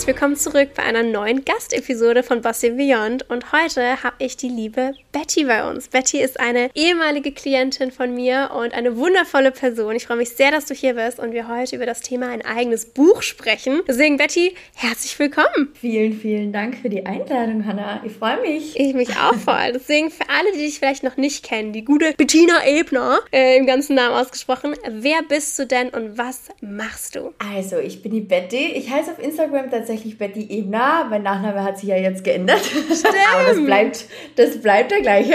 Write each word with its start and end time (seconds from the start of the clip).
Herzlich 0.00 0.16
willkommen 0.16 0.36
zurück 0.36 0.70
bei 0.74 0.82
einer 0.82 1.02
neuen 1.02 1.44
Gastepisode 1.44 2.22
von 2.22 2.40
Bossy 2.40 2.70
Beyond 2.70 3.28
und 3.28 3.52
heute 3.52 4.02
habe 4.02 4.16
ich 4.16 4.38
die 4.38 4.48
liebe 4.48 4.94
Betty 5.12 5.44
bei 5.44 5.68
uns. 5.68 5.88
Betty 5.88 6.22
ist 6.22 6.40
eine 6.40 6.70
ehemalige 6.74 7.32
Klientin 7.32 7.90
von 7.90 8.14
mir 8.14 8.50
und 8.56 8.72
eine 8.72 8.96
wundervolle 8.96 9.50
Person. 9.50 9.94
Ich 9.96 10.06
freue 10.06 10.16
mich 10.16 10.30
sehr, 10.30 10.52
dass 10.52 10.64
du 10.64 10.72
hier 10.72 10.94
bist 10.94 11.18
und 11.18 11.32
wir 11.32 11.48
heute 11.48 11.76
über 11.76 11.84
das 11.84 12.00
Thema 12.00 12.30
ein 12.30 12.42
eigenes 12.42 12.86
Buch 12.86 13.20
sprechen. 13.20 13.82
Deswegen 13.86 14.16
Betty, 14.16 14.54
herzlich 14.74 15.18
willkommen. 15.18 15.68
Vielen, 15.78 16.14
vielen 16.14 16.50
Dank 16.50 16.78
für 16.78 16.88
die 16.88 17.04
Einladung, 17.04 17.66
Hannah. 17.66 18.00
Ich 18.02 18.12
freue 18.12 18.40
mich. 18.40 18.80
Ich 18.80 18.94
mich 18.94 19.10
auch 19.18 19.34
voll. 19.34 19.72
Deswegen 19.74 20.10
für 20.10 20.30
alle, 20.30 20.50
die 20.54 20.60
dich 20.60 20.78
vielleicht 20.78 21.02
noch 21.02 21.18
nicht 21.18 21.44
kennen, 21.44 21.74
die 21.74 21.84
gute 21.84 22.14
Bettina 22.14 22.66
Ebner, 22.66 23.18
äh, 23.32 23.58
im 23.58 23.66
ganzen 23.66 23.96
Namen 23.96 24.14
ausgesprochen, 24.14 24.74
wer 24.88 25.22
bist 25.28 25.58
du 25.58 25.66
denn 25.66 25.90
und 25.90 26.16
was 26.16 26.48
machst 26.62 27.16
du? 27.16 27.34
Also, 27.38 27.76
ich 27.76 28.00
bin 28.00 28.12
die 28.12 28.22
Betty. 28.22 28.72
Ich 28.76 28.88
heiße 28.88 29.10
auf 29.10 29.18
Instagram 29.18 29.70
tatsächlich 29.70 29.89
Betty 30.18 30.46
Ebner. 30.50 31.06
Mein 31.10 31.22
Nachname 31.22 31.64
hat 31.64 31.78
sich 31.78 31.88
ja 31.88 31.96
jetzt 31.96 32.22
geändert. 32.22 32.60
Stimmt. 32.60 33.14
Aber 33.34 33.48
das 33.48 33.64
bleibt, 33.64 34.04
das 34.36 34.60
bleibt 34.60 34.90
der 34.92 35.00
gleiche. 35.00 35.34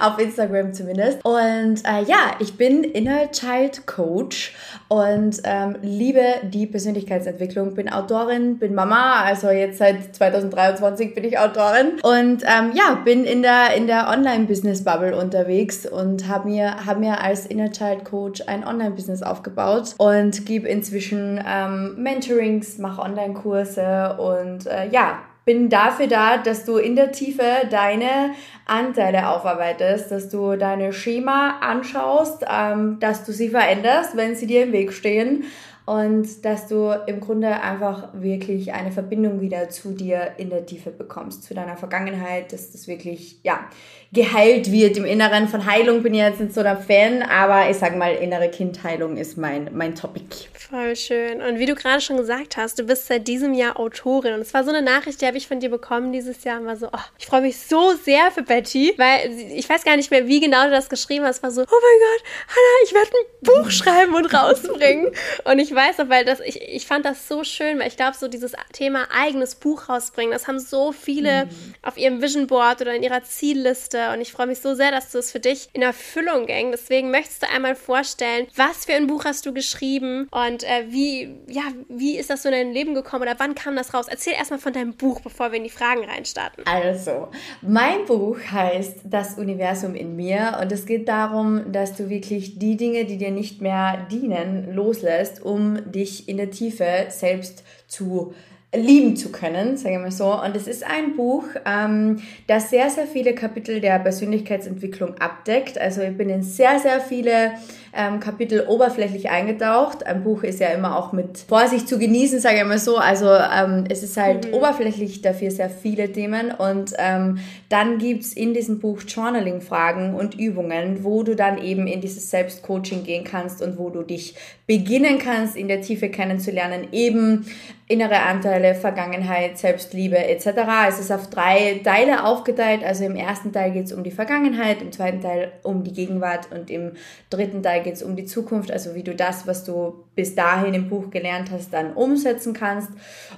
Auf 0.00 0.18
Instagram 0.18 0.74
zumindest. 0.74 1.24
Und 1.24 1.82
äh, 1.84 2.02
ja, 2.06 2.32
ich 2.38 2.56
bin 2.56 2.84
Inner 2.84 3.30
Child 3.30 3.86
Coach 3.86 4.54
und 4.88 5.40
ähm, 5.44 5.76
liebe 5.82 6.22
die 6.42 6.66
Persönlichkeitsentwicklung. 6.66 7.74
Bin 7.74 7.90
Autorin, 7.90 8.58
bin 8.58 8.74
Mama. 8.74 9.22
Also 9.22 9.48
jetzt 9.48 9.78
seit 9.78 10.14
2023 10.14 11.14
bin 11.14 11.24
ich 11.24 11.38
Autorin. 11.38 11.98
Und 12.02 12.42
ähm, 12.42 12.72
ja, 12.74 13.00
bin 13.04 13.24
in 13.24 13.42
der, 13.42 13.74
in 13.76 13.86
der 13.86 14.08
Online-Business-Bubble 14.10 15.16
unterwegs 15.16 15.86
und 15.86 16.28
habe 16.28 16.50
mir, 16.50 16.84
hab 16.84 16.98
mir 16.98 17.22
als 17.22 17.46
Inner 17.46 17.72
Child 17.72 18.04
Coach 18.04 18.42
ein 18.46 18.66
Online-Business 18.66 19.22
aufgebaut 19.22 19.94
und 19.98 20.44
gebe 20.44 20.68
inzwischen 20.68 21.42
ähm, 21.46 21.94
Mentorings, 21.96 22.78
mache 22.78 23.00
Online-Kurse 23.00 23.75
und 23.78 24.66
äh, 24.66 24.88
ja, 24.88 25.20
bin 25.44 25.68
dafür 25.68 26.08
da, 26.08 26.38
dass 26.38 26.64
du 26.64 26.76
in 26.76 26.96
der 26.96 27.12
Tiefe 27.12 27.44
deine 27.70 28.32
Anteile 28.66 29.28
aufarbeitest, 29.28 30.10
dass 30.10 30.28
du 30.28 30.56
deine 30.56 30.92
Schema 30.92 31.58
anschaust, 31.60 32.44
ähm, 32.52 32.98
dass 32.98 33.24
du 33.24 33.32
sie 33.32 33.50
veränderst, 33.50 34.16
wenn 34.16 34.34
sie 34.34 34.48
dir 34.48 34.64
im 34.64 34.72
Weg 34.72 34.92
stehen 34.92 35.44
und 35.86 36.44
dass 36.44 36.66
du 36.66 36.90
im 37.06 37.20
Grunde 37.20 37.48
einfach 37.62 38.08
wirklich 38.12 38.72
eine 38.72 38.90
Verbindung 38.90 39.40
wieder 39.40 39.70
zu 39.70 39.92
dir 39.92 40.32
in 40.36 40.50
der 40.50 40.66
Tiefe 40.66 40.90
bekommst, 40.90 41.44
zu 41.44 41.54
deiner 41.54 41.76
Vergangenheit, 41.76 42.52
dass 42.52 42.72
das 42.72 42.88
wirklich, 42.88 43.38
ja, 43.44 43.68
geheilt 44.12 44.72
wird 44.72 44.96
im 44.96 45.04
Inneren. 45.04 45.48
Von 45.48 45.66
Heilung 45.66 46.02
bin 46.02 46.14
ich 46.14 46.20
jetzt 46.20 46.40
nicht 46.40 46.54
so 46.54 46.62
der 46.62 46.76
Fan, 46.76 47.22
aber 47.22 47.70
ich 47.70 47.76
sag 47.76 47.96
mal, 47.96 48.14
innere 48.14 48.48
Kindheilung 48.50 49.16
ist 49.16 49.36
mein, 49.36 49.70
mein 49.74 49.94
Topic. 49.94 50.48
Voll 50.54 50.96
schön. 50.96 51.40
Und 51.42 51.58
wie 51.58 51.66
du 51.66 51.74
gerade 51.74 52.00
schon 52.00 52.16
gesagt 52.16 52.56
hast, 52.56 52.78
du 52.78 52.84
bist 52.84 53.06
seit 53.06 53.28
diesem 53.28 53.54
Jahr 53.54 53.78
Autorin. 53.78 54.34
Und 54.34 54.40
es 54.40 54.54
war 54.54 54.64
so 54.64 54.70
eine 54.70 54.82
Nachricht, 54.82 55.20
die 55.20 55.26
habe 55.26 55.36
ich 55.36 55.46
von 55.46 55.60
dir 55.60 55.70
bekommen 55.70 56.12
dieses 56.12 56.42
Jahr. 56.44 56.60
Und 56.60 56.66
war 56.66 56.76
so, 56.76 56.86
oh, 56.86 57.04
ich 57.18 57.26
freue 57.26 57.42
mich 57.42 57.58
so 57.58 57.92
sehr 58.04 58.32
für 58.32 58.42
Betty, 58.42 58.94
weil 58.96 59.30
ich 59.54 59.68
weiß 59.68 59.84
gar 59.84 59.96
nicht 59.96 60.10
mehr, 60.10 60.26
wie 60.26 60.40
genau 60.40 60.64
du 60.64 60.70
das 60.70 60.88
geschrieben 60.88 61.24
hast. 61.24 61.36
Es 61.36 61.42
war 61.42 61.50
so, 61.52 61.62
oh 61.62 61.64
mein 61.64 62.00
Gott, 62.00 62.24
Hannah, 62.48 62.84
ich 62.84 62.94
werde 62.94 63.10
ein 63.10 63.62
Buch 63.62 63.70
schreiben 63.70 64.14
und 64.14 64.32
rausbringen. 64.32 65.12
und 65.44 65.58
ich 65.58 65.75
weiß 65.76 65.98
noch, 65.98 66.08
weil 66.08 66.24
das, 66.24 66.40
ich, 66.40 66.60
ich 66.60 66.86
fand 66.86 67.04
das 67.04 67.28
so 67.28 67.44
schön, 67.44 67.78
weil 67.78 67.88
ich 67.88 67.96
glaube, 67.96 68.16
so 68.16 68.26
dieses 68.26 68.52
Thema 68.72 69.06
eigenes 69.16 69.54
Buch 69.54 69.88
rausbringen, 69.88 70.32
das 70.32 70.48
haben 70.48 70.58
so 70.58 70.92
viele 70.92 71.46
mhm. 71.46 71.50
auf 71.82 71.96
ihrem 71.96 72.22
Vision 72.22 72.46
Board 72.46 72.80
oder 72.80 72.94
in 72.94 73.02
ihrer 73.02 73.22
Zielliste 73.22 74.12
und 74.12 74.20
ich 74.20 74.32
freue 74.32 74.46
mich 74.46 74.60
so 74.60 74.74
sehr, 74.74 74.90
dass 74.90 75.12
du 75.12 75.18
es 75.18 75.30
für 75.30 75.40
dich 75.40 75.68
in 75.72 75.82
Erfüllung 75.82 76.46
ging. 76.46 76.70
Deswegen 76.72 77.10
möchtest 77.10 77.42
du 77.42 77.50
einmal 77.50 77.76
vorstellen, 77.76 78.46
was 78.56 78.86
für 78.86 78.94
ein 78.94 79.06
Buch 79.06 79.24
hast 79.24 79.46
du 79.46 79.52
geschrieben 79.52 80.28
und 80.30 80.64
äh, 80.64 80.86
wie, 80.88 81.36
ja, 81.46 81.62
wie 81.88 82.16
ist 82.16 82.30
das 82.30 82.42
so 82.42 82.48
in 82.48 82.54
dein 82.54 82.72
Leben 82.72 82.94
gekommen 82.94 83.22
oder 83.22 83.34
wann 83.38 83.54
kam 83.54 83.76
das 83.76 83.92
raus? 83.94 84.06
Erzähl 84.08 84.32
erstmal 84.32 84.58
von 84.58 84.72
deinem 84.72 84.94
Buch, 84.94 85.20
bevor 85.20 85.52
wir 85.52 85.58
in 85.58 85.64
die 85.64 85.70
Fragen 85.70 86.04
reinstarten. 86.04 86.64
Also, 86.66 87.28
mein 87.60 88.06
Buch 88.06 88.38
heißt 88.50 89.00
Das 89.04 89.38
Universum 89.38 89.94
in 89.94 90.16
mir 90.16 90.58
und 90.60 90.72
es 90.72 90.86
geht 90.86 91.08
darum, 91.08 91.72
dass 91.72 91.94
du 91.94 92.08
wirklich 92.08 92.58
die 92.58 92.76
Dinge, 92.76 93.04
die 93.04 93.18
dir 93.18 93.30
nicht 93.30 93.60
mehr 93.60 94.06
dienen, 94.10 94.72
loslässt, 94.74 95.42
um 95.42 95.65
dich 95.90 96.28
in 96.28 96.36
der 96.36 96.50
Tiefe 96.50 97.06
selbst 97.08 97.62
zu 97.86 98.34
lieben 98.74 99.16
zu 99.16 99.30
können, 99.30 99.76
sagen 99.76 99.94
wir 99.94 100.00
mal 100.00 100.10
so. 100.10 100.32
Und 100.42 100.56
es 100.56 100.66
ist 100.66 100.84
ein 100.84 101.16
Buch, 101.16 101.44
ähm, 101.64 102.20
das 102.46 102.70
sehr, 102.70 102.90
sehr 102.90 103.06
viele 103.06 103.34
Kapitel 103.34 103.80
der 103.80 103.98
Persönlichkeitsentwicklung 104.00 105.14
abdeckt. 105.18 105.78
Also 105.78 106.02
ich 106.02 106.16
bin 106.16 106.28
in 106.28 106.42
sehr, 106.42 106.78
sehr 106.80 107.00
viele 107.00 107.52
ähm, 107.96 108.20
Kapitel 108.20 108.66
oberflächlich 108.68 109.30
eingetaucht. 109.30 110.04
Ein 110.04 110.22
Buch 110.24 110.42
ist 110.42 110.60
ja 110.60 110.68
immer 110.68 110.98
auch 110.98 111.12
mit 111.12 111.38
Vorsicht 111.38 111.88
zu 111.88 111.98
genießen, 111.98 112.40
sage 112.40 112.58
ich 112.58 112.64
mal 112.64 112.78
so. 112.78 112.96
Also 112.96 113.28
ähm, 113.28 113.84
es 113.88 114.02
ist 114.02 114.16
halt 114.16 114.48
mhm. 114.48 114.54
oberflächlich 114.54 115.22
dafür 115.22 115.50
sehr 115.50 115.70
viele 115.70 116.12
Themen. 116.12 116.50
Und 116.50 116.92
ähm, 116.98 117.38
dann 117.68 117.98
gibt's 117.98 118.32
in 118.32 118.52
diesem 118.52 118.80
Buch 118.80 119.00
Journaling-Fragen 119.06 120.14
und 120.14 120.38
Übungen, 120.38 121.04
wo 121.04 121.22
du 121.22 121.34
dann 121.34 121.58
eben 121.58 121.86
in 121.86 122.00
dieses 122.00 122.30
Selbstcoaching 122.30 123.04
gehen 123.04 123.24
kannst 123.24 123.62
und 123.62 123.78
wo 123.78 123.90
du 123.90 124.02
dich 124.02 124.34
beginnen 124.66 125.18
kannst, 125.18 125.56
in 125.56 125.68
der 125.68 125.80
Tiefe 125.80 126.10
kennenzulernen, 126.10 126.88
eben 126.92 127.46
innere 127.88 128.22
Anteile, 128.22 128.74
Vergangenheit, 128.74 129.58
Selbstliebe 129.58 130.18
etc. 130.18 130.46
Es 130.88 130.98
ist 130.98 131.12
auf 131.12 131.30
drei 131.30 131.80
Teile 131.84 132.24
aufgeteilt. 132.24 132.82
Also 132.82 133.04
im 133.04 133.14
ersten 133.14 133.52
Teil 133.52 133.70
geht 133.70 133.84
es 133.84 133.92
um 133.92 134.02
die 134.02 134.10
Vergangenheit, 134.10 134.82
im 134.82 134.90
zweiten 134.90 135.20
Teil 135.20 135.52
um 135.62 135.84
die 135.84 135.92
Gegenwart 135.92 136.48
und 136.52 136.68
im 136.68 136.92
dritten 137.30 137.62
Teil 137.62 137.84
geht 137.84 137.94
es 137.94 138.02
um 138.02 138.16
die 138.16 138.24
Zukunft, 138.24 138.72
also 138.72 138.96
wie 138.96 139.04
du 139.04 139.14
das, 139.14 139.46
was 139.46 139.62
du 139.64 140.04
bis 140.16 140.34
dahin 140.34 140.74
im 140.74 140.88
Buch 140.88 141.10
gelernt 141.10 141.50
hast, 141.52 141.72
dann 141.72 141.92
umsetzen 141.92 142.54
kannst. 142.54 142.90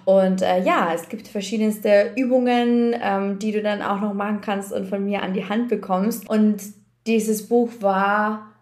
Und 0.06 0.41
äh, 0.41 0.62
ja, 0.62 0.92
es 0.94 1.10
gibt 1.10 1.28
verschiedenste 1.28 2.12
Übungen, 2.16 2.97
ähm, 3.03 3.38
die 3.38 3.53
du 3.53 3.62
dann 3.62 3.82
auch 3.82 4.00
noch 4.00 4.15
machen 4.15 4.41
kannst 4.41 4.72
und 4.72 4.86
von 4.86 5.04
mir 5.04 5.22
an 5.22 5.34
die 5.34 5.47
Hand 5.47 5.69
bekommst. 5.69 6.28
Und 6.28 6.62
dieses 7.06 7.48
Buch 7.48 7.70
war 7.80 8.58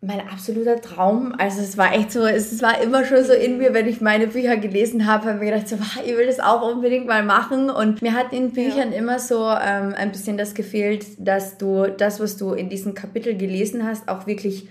mein 0.00 0.20
absoluter 0.20 0.80
Traum. 0.80 1.34
Also 1.38 1.60
es 1.60 1.76
war 1.76 1.92
echt 1.92 2.12
so, 2.12 2.24
es 2.24 2.62
war 2.62 2.80
immer 2.80 3.04
schon 3.04 3.24
so 3.24 3.32
in 3.32 3.58
mir, 3.58 3.74
wenn 3.74 3.88
ich 3.88 4.00
meine 4.00 4.28
Bücher 4.28 4.56
gelesen 4.56 5.06
habe, 5.06 5.26
habe 5.26 5.34
ich 5.36 5.40
mir 5.40 5.50
gedacht, 5.50 5.68
so, 5.68 5.76
ich 6.04 6.16
will 6.16 6.26
das 6.26 6.38
auch 6.38 6.62
unbedingt 6.62 7.06
mal 7.06 7.24
machen. 7.24 7.68
Und 7.68 8.00
mir 8.00 8.14
hat 8.14 8.32
in 8.32 8.52
Büchern 8.52 8.92
ja. 8.92 8.98
immer 8.98 9.18
so 9.18 9.48
ähm, 9.48 9.94
ein 9.96 10.12
bisschen 10.12 10.38
das 10.38 10.54
gefehlt, 10.54 11.04
dass 11.18 11.58
du 11.58 11.88
das, 11.88 12.20
was 12.20 12.36
du 12.36 12.52
in 12.52 12.68
diesem 12.68 12.94
Kapitel 12.94 13.36
gelesen 13.36 13.84
hast, 13.84 14.08
auch 14.08 14.26
wirklich 14.28 14.68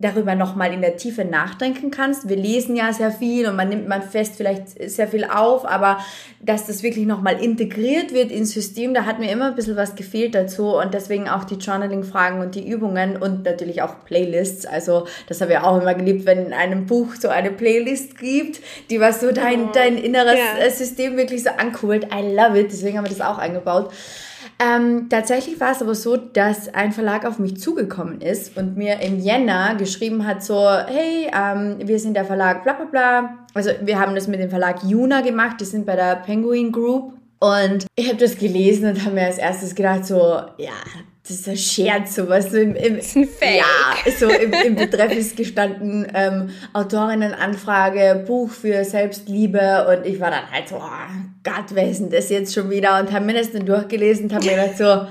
darüber 0.00 0.34
nochmal 0.34 0.72
in 0.72 0.80
der 0.80 0.96
Tiefe 0.96 1.24
nachdenken 1.24 1.90
kannst. 1.90 2.28
Wir 2.28 2.36
lesen 2.36 2.76
ja 2.76 2.92
sehr 2.92 3.10
viel 3.10 3.48
und 3.48 3.56
man 3.56 3.68
nimmt 3.68 3.88
man 3.88 4.02
fest 4.02 4.34
vielleicht 4.36 4.90
sehr 4.90 5.08
viel 5.08 5.24
auf, 5.24 5.64
aber 5.64 5.98
dass 6.40 6.66
das 6.66 6.82
wirklich 6.82 7.06
nochmal 7.06 7.42
integriert 7.42 8.12
wird 8.12 8.30
ins 8.30 8.52
System, 8.52 8.94
da 8.94 9.04
hat 9.04 9.18
mir 9.18 9.30
immer 9.30 9.46
ein 9.46 9.54
bisschen 9.56 9.76
was 9.76 9.96
gefehlt 9.96 10.34
dazu 10.34 10.76
und 10.76 10.94
deswegen 10.94 11.28
auch 11.28 11.44
die 11.44 11.56
Journaling-Fragen 11.56 12.40
und 12.40 12.54
die 12.54 12.68
Übungen 12.68 13.16
und 13.16 13.44
natürlich 13.44 13.82
auch 13.82 14.04
Playlists. 14.04 14.66
Also 14.66 15.06
das 15.26 15.40
habe 15.40 15.52
ich 15.52 15.58
auch 15.58 15.80
immer 15.80 15.94
geliebt, 15.94 16.26
wenn 16.26 16.46
in 16.46 16.52
einem 16.52 16.86
Buch 16.86 17.14
so 17.18 17.28
eine 17.28 17.50
Playlist 17.50 18.18
gibt, 18.18 18.60
die 18.90 19.00
was 19.00 19.20
so 19.20 19.32
dein, 19.32 19.72
dein 19.72 19.98
inneres 19.98 20.34
yeah. 20.34 20.70
System 20.70 21.16
wirklich 21.16 21.42
so 21.42 21.50
ankurbelt. 21.50 22.06
I 22.14 22.34
love 22.34 22.58
it, 22.58 22.70
deswegen 22.70 22.98
haben 22.98 23.04
wir 23.04 23.16
das 23.16 23.20
auch 23.20 23.38
eingebaut. 23.38 23.90
Ähm, 24.60 25.08
tatsächlich 25.08 25.60
war 25.60 25.70
es 25.70 25.82
aber 25.82 25.94
so, 25.94 26.16
dass 26.16 26.72
ein 26.74 26.90
Verlag 26.90 27.24
auf 27.24 27.38
mich 27.38 27.60
zugekommen 27.60 28.20
ist 28.20 28.56
und 28.56 28.76
mir 28.76 29.00
im 29.00 29.20
Jänner 29.20 29.76
geschrieben 29.76 30.26
hat, 30.26 30.42
so, 30.42 30.68
hey, 30.68 31.30
ähm, 31.32 31.76
wir 31.78 32.00
sind 32.00 32.14
der 32.14 32.24
Verlag 32.24 32.64
bla 32.64 32.72
bla 32.72 32.86
bla. 32.86 33.38
Also 33.54 33.70
wir 33.82 34.00
haben 34.00 34.16
das 34.16 34.26
mit 34.26 34.40
dem 34.40 34.50
Verlag 34.50 34.82
Juna 34.82 35.20
gemacht, 35.20 35.60
die 35.60 35.64
sind 35.64 35.86
bei 35.86 35.94
der 35.94 36.16
Penguin 36.16 36.72
Group. 36.72 37.12
Und 37.40 37.86
ich 37.94 38.08
habe 38.08 38.18
das 38.18 38.36
gelesen 38.36 38.88
und 38.88 39.04
habe 39.04 39.14
mir 39.14 39.26
als 39.26 39.38
erstes 39.38 39.76
gedacht, 39.76 40.04
so, 40.04 40.40
ja, 40.56 40.72
das 41.28 41.40
ist 41.40 41.48
ein 41.48 41.56
Scherz, 41.58 42.14
sowas. 42.14 42.50
So 42.50 42.56
im, 42.56 42.74
im, 42.74 42.96
das 42.96 43.08
ist 43.08 43.16
ein 43.16 43.28
Fake. 43.28 43.58
Ja, 43.58 44.12
so 44.18 44.30
im, 44.30 44.50
im 44.50 44.74
Betreff 44.76 45.12
ist 45.14 45.36
gestanden, 45.36 46.06
ähm, 46.14 46.48
Autorinnenanfrage, 46.72 48.24
Buch 48.26 48.50
für 48.50 48.82
Selbstliebe 48.82 49.86
und 49.88 50.06
ich 50.06 50.18
war 50.20 50.30
dann 50.30 50.50
halt 50.50 50.68
so, 50.68 50.76
oh 50.76 51.18
Gott, 51.44 51.66
wer 51.72 51.90
ist 51.90 52.00
denn 52.00 52.10
das 52.10 52.30
jetzt 52.30 52.54
schon 52.54 52.70
wieder? 52.70 52.98
Und 52.98 53.12
habe 53.12 53.26
mir 53.26 53.34
das 53.34 53.52
dann 53.52 53.66
durchgelesen 53.66 54.24
und 54.24 54.34
habe 54.34 54.46
mir 54.46 54.52
gedacht 54.52 54.78
so, 54.78 55.06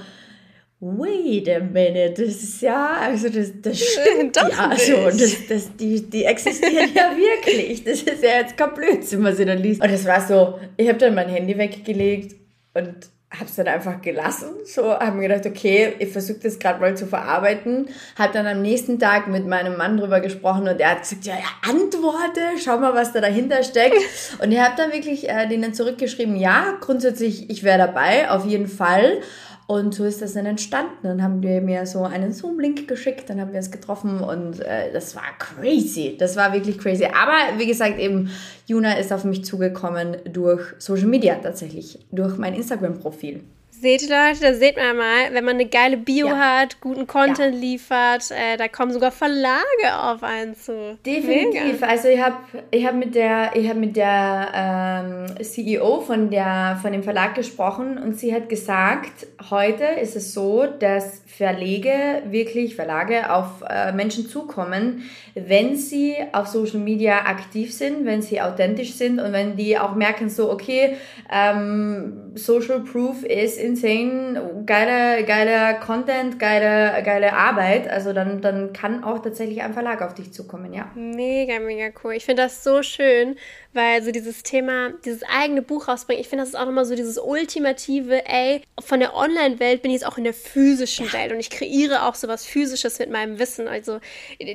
wait 0.80 1.50
a 1.50 1.60
minute, 1.60 2.24
das 2.26 2.36
ist 2.42 2.62
ja, 2.64 2.98
also 3.00 3.30
das, 3.30 3.52
das 3.62 3.80
stimmt 3.80 4.36
das 4.36 4.50
ja 4.50 4.68
nicht. 4.70 4.86
so, 4.86 5.06
das, 5.06 5.48
das, 5.48 5.76
die, 5.76 6.02
die 6.10 6.24
existieren 6.24 6.90
ja 6.96 7.12
wirklich. 7.16 7.84
Das 7.84 8.02
ist 8.02 8.24
ja 8.24 8.40
jetzt 8.42 8.58
kein 8.58 8.74
Blödsinn, 8.74 9.24
was 9.24 9.38
ich 9.38 9.46
dann 9.46 9.60
liest. 9.60 9.84
Und 9.84 9.92
das 9.92 10.06
war 10.06 10.26
so, 10.26 10.60
ich 10.78 10.88
habe 10.88 10.98
dann 10.98 11.14
mein 11.14 11.30
Handy 11.30 11.56
weggelegt 11.56 12.36
und 12.74 12.96
habe 13.30 13.46
es 13.46 13.56
dann 13.56 13.68
einfach 13.68 14.02
gelassen. 14.02 14.50
So 14.66 14.92
habe 14.94 15.18
mir 15.18 15.28
gedacht, 15.28 15.46
okay, 15.46 15.96
ich 16.00 16.10
versuche 16.10 16.40
das 16.44 16.60
gerade 16.60 16.80
mal 16.80 16.96
zu 16.96 17.06
verarbeiten. 17.08 17.90
Habe 18.18 18.34
dann 18.34 18.48
am 18.48 18.62
nächsten 18.62 19.00
Tag 19.00 19.28
mit 19.28 19.46
meinem 19.46 19.76
Mann 19.78 19.98
drüber 19.98 20.22
gesprochen 20.22 20.68
und 20.68 20.80
er 20.80 20.92
hat 20.92 21.02
gesagt, 21.02 21.26
ja, 21.26 21.34
ja 21.34 21.70
antworte, 21.70 22.42
schau 22.64 22.78
mal, 22.78 22.94
was 22.94 23.12
da 23.12 23.20
dahinter 23.20 23.64
steckt. 23.64 23.98
Und 24.42 24.52
ich 24.52 24.60
habe 24.60 24.76
dann 24.78 24.94
wirklich 24.94 25.30
äh, 25.30 25.48
denen 25.48 25.74
zurückgeschrieben, 25.74 26.36
ja, 26.38 26.78
grundsätzlich, 26.80 27.50
ich 27.50 27.64
wäre 27.64 27.78
dabei, 27.78 28.30
auf 28.30 28.46
jeden 28.46 28.68
Fall. 28.68 29.22
Und 29.68 29.94
so 29.94 30.06
ist 30.06 30.22
das 30.22 30.34
dann 30.34 30.46
entstanden. 30.46 30.96
Dann 31.04 31.22
haben 31.22 31.42
die 31.42 31.60
mir 31.60 31.86
so 31.86 32.04
einen 32.04 32.32
Zoom-Link 32.32 32.88
geschickt, 32.88 33.30
dann 33.30 33.42
haben 33.42 33.52
wir 33.52 33.60
es 33.60 33.70
getroffen 33.70 34.22
und 34.22 34.62
äh, 34.62 34.94
das 34.94 35.14
war 35.16 35.24
crazy. 35.38 36.16
Das 36.18 36.38
war 36.38 36.54
wirklich 36.54 36.78
crazy. 36.78 37.06
Aber 37.06 37.60
wie 37.60 37.68
gesagt, 37.68 38.00
eben, 38.00 38.32
Juna 38.66 38.94
ist 38.94 39.12
auf 39.12 39.26
mich 39.26 39.44
zugekommen 39.44 40.18
durch 40.32 40.62
Social 40.78 41.08
Media 41.08 41.36
tatsächlich, 41.36 42.00
durch 42.12 42.38
mein 42.38 42.54
Instagram-Profil. 42.54 43.42
Seht 43.80 44.02
ihr 44.02 44.10
Leute, 44.10 44.40
da 44.42 44.54
seht 44.56 44.76
man 44.76 44.98
mal, 44.98 45.34
wenn 45.34 45.46
man 45.46 45.56
eine 45.56 45.68
geile 45.68 45.98
Bio 45.98 46.28
ja. 46.28 46.38
hat, 46.38 46.82
guten 46.82 47.06
Content 47.06 47.54
ja. 47.54 47.60
liefert, 47.60 48.32
äh, 48.32 48.58
da 48.58 48.68
kommen 48.68 48.92
sogar 48.92 49.12
Verlage 49.12 49.60
auf 50.00 50.24
einen 50.24 50.56
zu. 50.56 50.98
Definitiv. 51.06 51.74
Mega. 51.74 51.86
Also 51.86 52.08
ich 52.08 52.20
habe 52.20 52.38
ich 52.72 52.88
hab 52.88 52.96
mit 52.96 53.14
der, 53.14 53.52
ich 53.56 53.70
hab 53.70 53.78
mit 53.78 53.96
der 53.96 54.48
ähm, 54.56 55.44
CEO 55.44 56.02
von, 56.02 56.32
der, 56.32 56.80
von 56.82 56.92
dem 56.92 57.04
Verlag 57.04 57.36
gesprochen 57.36 58.00
und 58.00 58.18
sie 58.18 58.34
hat 58.34 58.50
gesagt, 58.50 59.28
heute 59.52 59.84
ist 59.84 60.16
es 60.16 60.34
so, 60.34 60.66
dass 60.66 61.22
Verlege, 61.28 62.24
wirklich 62.30 62.76
Verlage 62.76 63.32
auf 63.32 63.64
äh, 63.70 63.92
Menschen 63.92 64.28
zukommen, 64.28 65.04
wenn 65.36 65.76
sie 65.76 66.16
auf 66.32 66.48
Social 66.48 66.80
Media 66.80 67.26
aktiv 67.26 67.72
sind, 67.72 68.06
wenn 68.06 68.24
sie 68.24 68.42
authentisch 68.42 68.94
sind 68.94 69.20
und 69.20 69.34
wenn 69.34 69.56
die 69.56 69.78
auch 69.78 69.94
merken 69.94 70.30
so, 70.30 70.52
okay, 70.52 70.96
ähm, 71.32 72.32
Social 72.34 72.80
Proof 72.80 73.24
ist 73.24 73.67
insane, 73.68 74.64
geiler, 74.66 75.24
geiler 75.24 75.76
Content, 75.76 76.40
geile, 76.40 77.04
geile 77.04 77.34
Arbeit, 77.34 77.88
also 77.88 78.14
dann, 78.14 78.42
dann 78.42 78.74
kann 78.74 79.04
auch 79.04 79.20
tatsächlich 79.22 79.62
ein 79.62 79.74
Verlag 79.74 80.02
auf 80.02 80.14
dich 80.14 80.34
zukommen, 80.34 80.74
ja. 80.74 80.90
Mega, 80.96 81.60
mega 81.60 81.90
cool. 82.04 82.14
Ich 82.14 82.26
finde 82.26 82.44
das 82.44 82.64
so 82.64 82.82
schön, 82.82 83.36
weil 83.74 84.02
so 84.02 84.12
dieses 84.12 84.44
Thema, 84.44 84.92
dieses 85.06 85.22
eigene 85.24 85.62
Buch 85.62 85.88
rausbringen, 85.88 86.22
ich 86.22 86.30
finde, 86.30 86.44
das 86.44 86.50
ist 86.50 86.56
auch 86.56 86.66
nochmal 86.66 86.86
so 86.86 86.96
dieses 86.96 87.18
ultimative, 87.18 88.26
ey, 88.26 88.62
von 88.80 89.00
der 89.00 89.16
Online-Welt 89.16 89.82
bin 89.82 89.92
ich 89.92 90.02
jetzt 90.02 90.08
auch 90.08 90.18
in 90.18 90.24
der 90.24 90.34
physischen 90.34 91.12
Welt 91.14 91.32
und 91.32 91.40
ich 91.40 91.50
kreiere 91.50 92.08
auch 92.08 92.16
so 92.16 92.28
was 92.28 92.46
Physisches 92.46 93.00
mit 93.00 93.12
meinem 93.12 93.40
Wissen. 93.40 93.68
Also, 93.68 94.00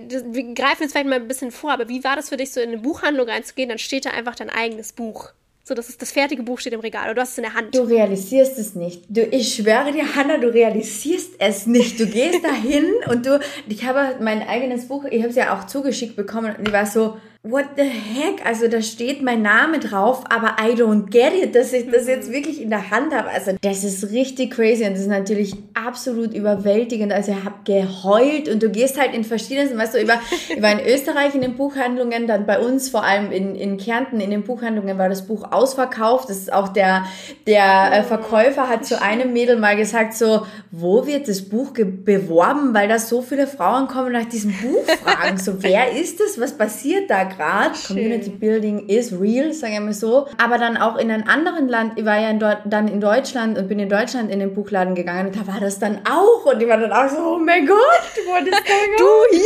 das, 0.08 0.24
wir 0.26 0.54
greifen 0.54 0.82
jetzt 0.82 0.92
vielleicht 0.92 1.08
mal 1.08 1.16
ein 1.16 1.28
bisschen 1.28 1.50
vor, 1.50 1.72
aber 1.72 1.88
wie 1.88 2.02
war 2.04 2.16
das 2.16 2.30
für 2.30 2.36
dich, 2.36 2.52
so 2.52 2.60
in 2.60 2.70
eine 2.70 2.78
Buchhandlung 2.78 3.28
reinzugehen, 3.28 3.68
dann 3.68 3.78
steht 3.78 4.06
da 4.06 4.10
einfach 4.10 4.34
dein 4.34 4.50
eigenes 4.50 4.92
Buch. 4.92 5.32
So, 5.64 5.74
das 5.74 5.88
ist 5.88 6.02
das 6.02 6.10
fertige 6.10 6.42
Buch 6.42 6.58
steht 6.58 6.72
im 6.72 6.80
Regal 6.80 7.04
oder 7.04 7.14
du 7.14 7.20
hast 7.20 7.32
es 7.32 7.38
in 7.38 7.44
der 7.44 7.54
Hand. 7.54 7.72
Du 7.72 7.82
realisierst 7.82 8.58
es 8.58 8.74
nicht. 8.74 9.04
Du, 9.08 9.22
ich 9.22 9.54
schwöre 9.54 9.92
dir, 9.92 10.16
Hanna, 10.16 10.38
du 10.38 10.52
realisierst 10.52 11.34
es 11.38 11.68
nicht. 11.68 12.00
Du 12.00 12.06
gehst 12.06 12.42
dahin 12.42 12.86
und 13.08 13.26
du, 13.26 13.38
ich 13.68 13.84
habe 13.84 14.16
mein 14.20 14.42
eigenes 14.42 14.88
Buch, 14.88 15.04
ich 15.04 15.20
habe 15.20 15.30
es 15.30 15.36
ja 15.36 15.56
auch 15.56 15.68
zugeschickt 15.68 16.16
bekommen 16.16 16.56
und 16.58 16.66
ich 16.66 16.72
war 16.72 16.86
so, 16.86 17.16
what 17.44 17.70
the 17.76 17.82
heck? 17.82 18.46
Also 18.46 18.68
da 18.68 18.80
steht 18.80 19.20
mein 19.20 19.42
Name 19.42 19.80
drauf, 19.80 20.22
aber 20.30 20.54
I 20.62 20.74
don't 20.74 21.10
get 21.10 21.34
it, 21.34 21.56
dass 21.56 21.72
ich 21.72 21.90
das 21.90 22.06
jetzt 22.06 22.30
wirklich 22.30 22.62
in 22.62 22.70
der 22.70 22.92
Hand 22.92 23.12
habe. 23.12 23.30
Also 23.30 23.56
das 23.60 23.82
ist 23.82 24.12
richtig 24.12 24.52
crazy 24.52 24.84
und 24.84 24.92
das 24.92 25.00
ist 25.00 25.08
natürlich 25.08 25.56
absolut 25.74 26.34
überwältigend. 26.34 27.12
Also 27.12 27.32
ich 27.32 27.44
habe 27.44 27.56
geheult 27.64 28.48
und 28.48 28.62
du 28.62 28.70
gehst 28.70 29.00
halt 29.00 29.12
in 29.12 29.24
verschiedenen, 29.24 29.76
weißt 29.76 29.94
du, 29.94 29.98
ich 29.98 30.06
war 30.06 30.20
in 30.80 30.86
Österreich 30.86 31.34
in 31.34 31.40
den 31.40 31.56
Buchhandlungen, 31.56 32.28
dann 32.28 32.46
bei 32.46 32.60
uns 32.60 32.88
vor 32.88 33.02
allem 33.02 33.32
in, 33.32 33.56
in 33.56 33.76
Kärnten 33.76 34.20
in 34.20 34.30
den 34.30 34.44
Buchhandlungen 34.44 34.96
war 34.96 35.08
das 35.08 35.26
Buch 35.26 35.50
ausverkauft. 35.50 36.30
Das 36.30 36.38
ist 36.38 36.52
auch 36.52 36.68
der, 36.68 37.06
der 37.48 37.90
äh, 37.92 38.02
Verkäufer 38.04 38.68
hat 38.68 38.86
zu 38.86 39.02
einem 39.02 39.32
Mädel 39.32 39.58
mal 39.58 39.74
gesagt 39.74 40.14
so, 40.14 40.46
wo 40.70 41.08
wird 41.08 41.26
das 41.26 41.42
Buch 41.42 41.72
beworben, 41.72 42.72
weil 42.72 42.86
da 42.86 43.00
so 43.00 43.20
viele 43.20 43.48
Frauen 43.48 43.88
kommen 43.88 44.12
nach 44.12 44.26
diesem 44.26 44.52
Buch 44.52 44.84
fragen. 45.02 45.38
So, 45.38 45.60
wer 45.60 45.90
ist 45.90 46.20
das? 46.20 46.40
Was 46.40 46.56
passiert 46.56 47.10
da 47.10 47.31
Schön. 47.76 47.96
Community 47.96 48.31
Building 48.31 48.88
is 48.88 49.12
real, 49.12 49.52
sagen 49.52 49.75
wir 49.75 49.81
mal 49.81 49.93
so. 49.93 50.26
Aber 50.43 50.58
dann 50.58 50.76
auch 50.76 50.96
in 50.96 51.11
einem 51.11 51.29
anderen 51.29 51.69
Land, 51.69 51.99
ich 51.99 52.05
war 52.05 52.19
ja 52.19 52.31
in 52.31 52.38
dann 52.38 52.88
in 52.88 53.00
Deutschland 53.00 53.58
und 53.58 53.69
bin 53.69 53.79
in 53.79 53.88
Deutschland 53.88 54.31
in 54.31 54.40
den 54.40 54.55
Buchladen 54.55 54.94
gegangen 54.94 55.26
und 55.29 55.37
da 55.37 55.46
war 55.46 55.61
das 55.61 55.79
dann 55.79 56.00
auch. 56.08 56.44
Und 56.44 56.62
ich 56.62 56.69
war 56.69 56.79
dann 56.79 56.93
auch 56.93 57.08
so, 57.08 57.34
oh 57.34 57.38
mein 57.38 57.67
Gott, 57.67 57.79
what 58.26 58.43
is 58.43 58.50
going 58.50 58.96
Du 58.99 59.37
hier! 59.37 59.43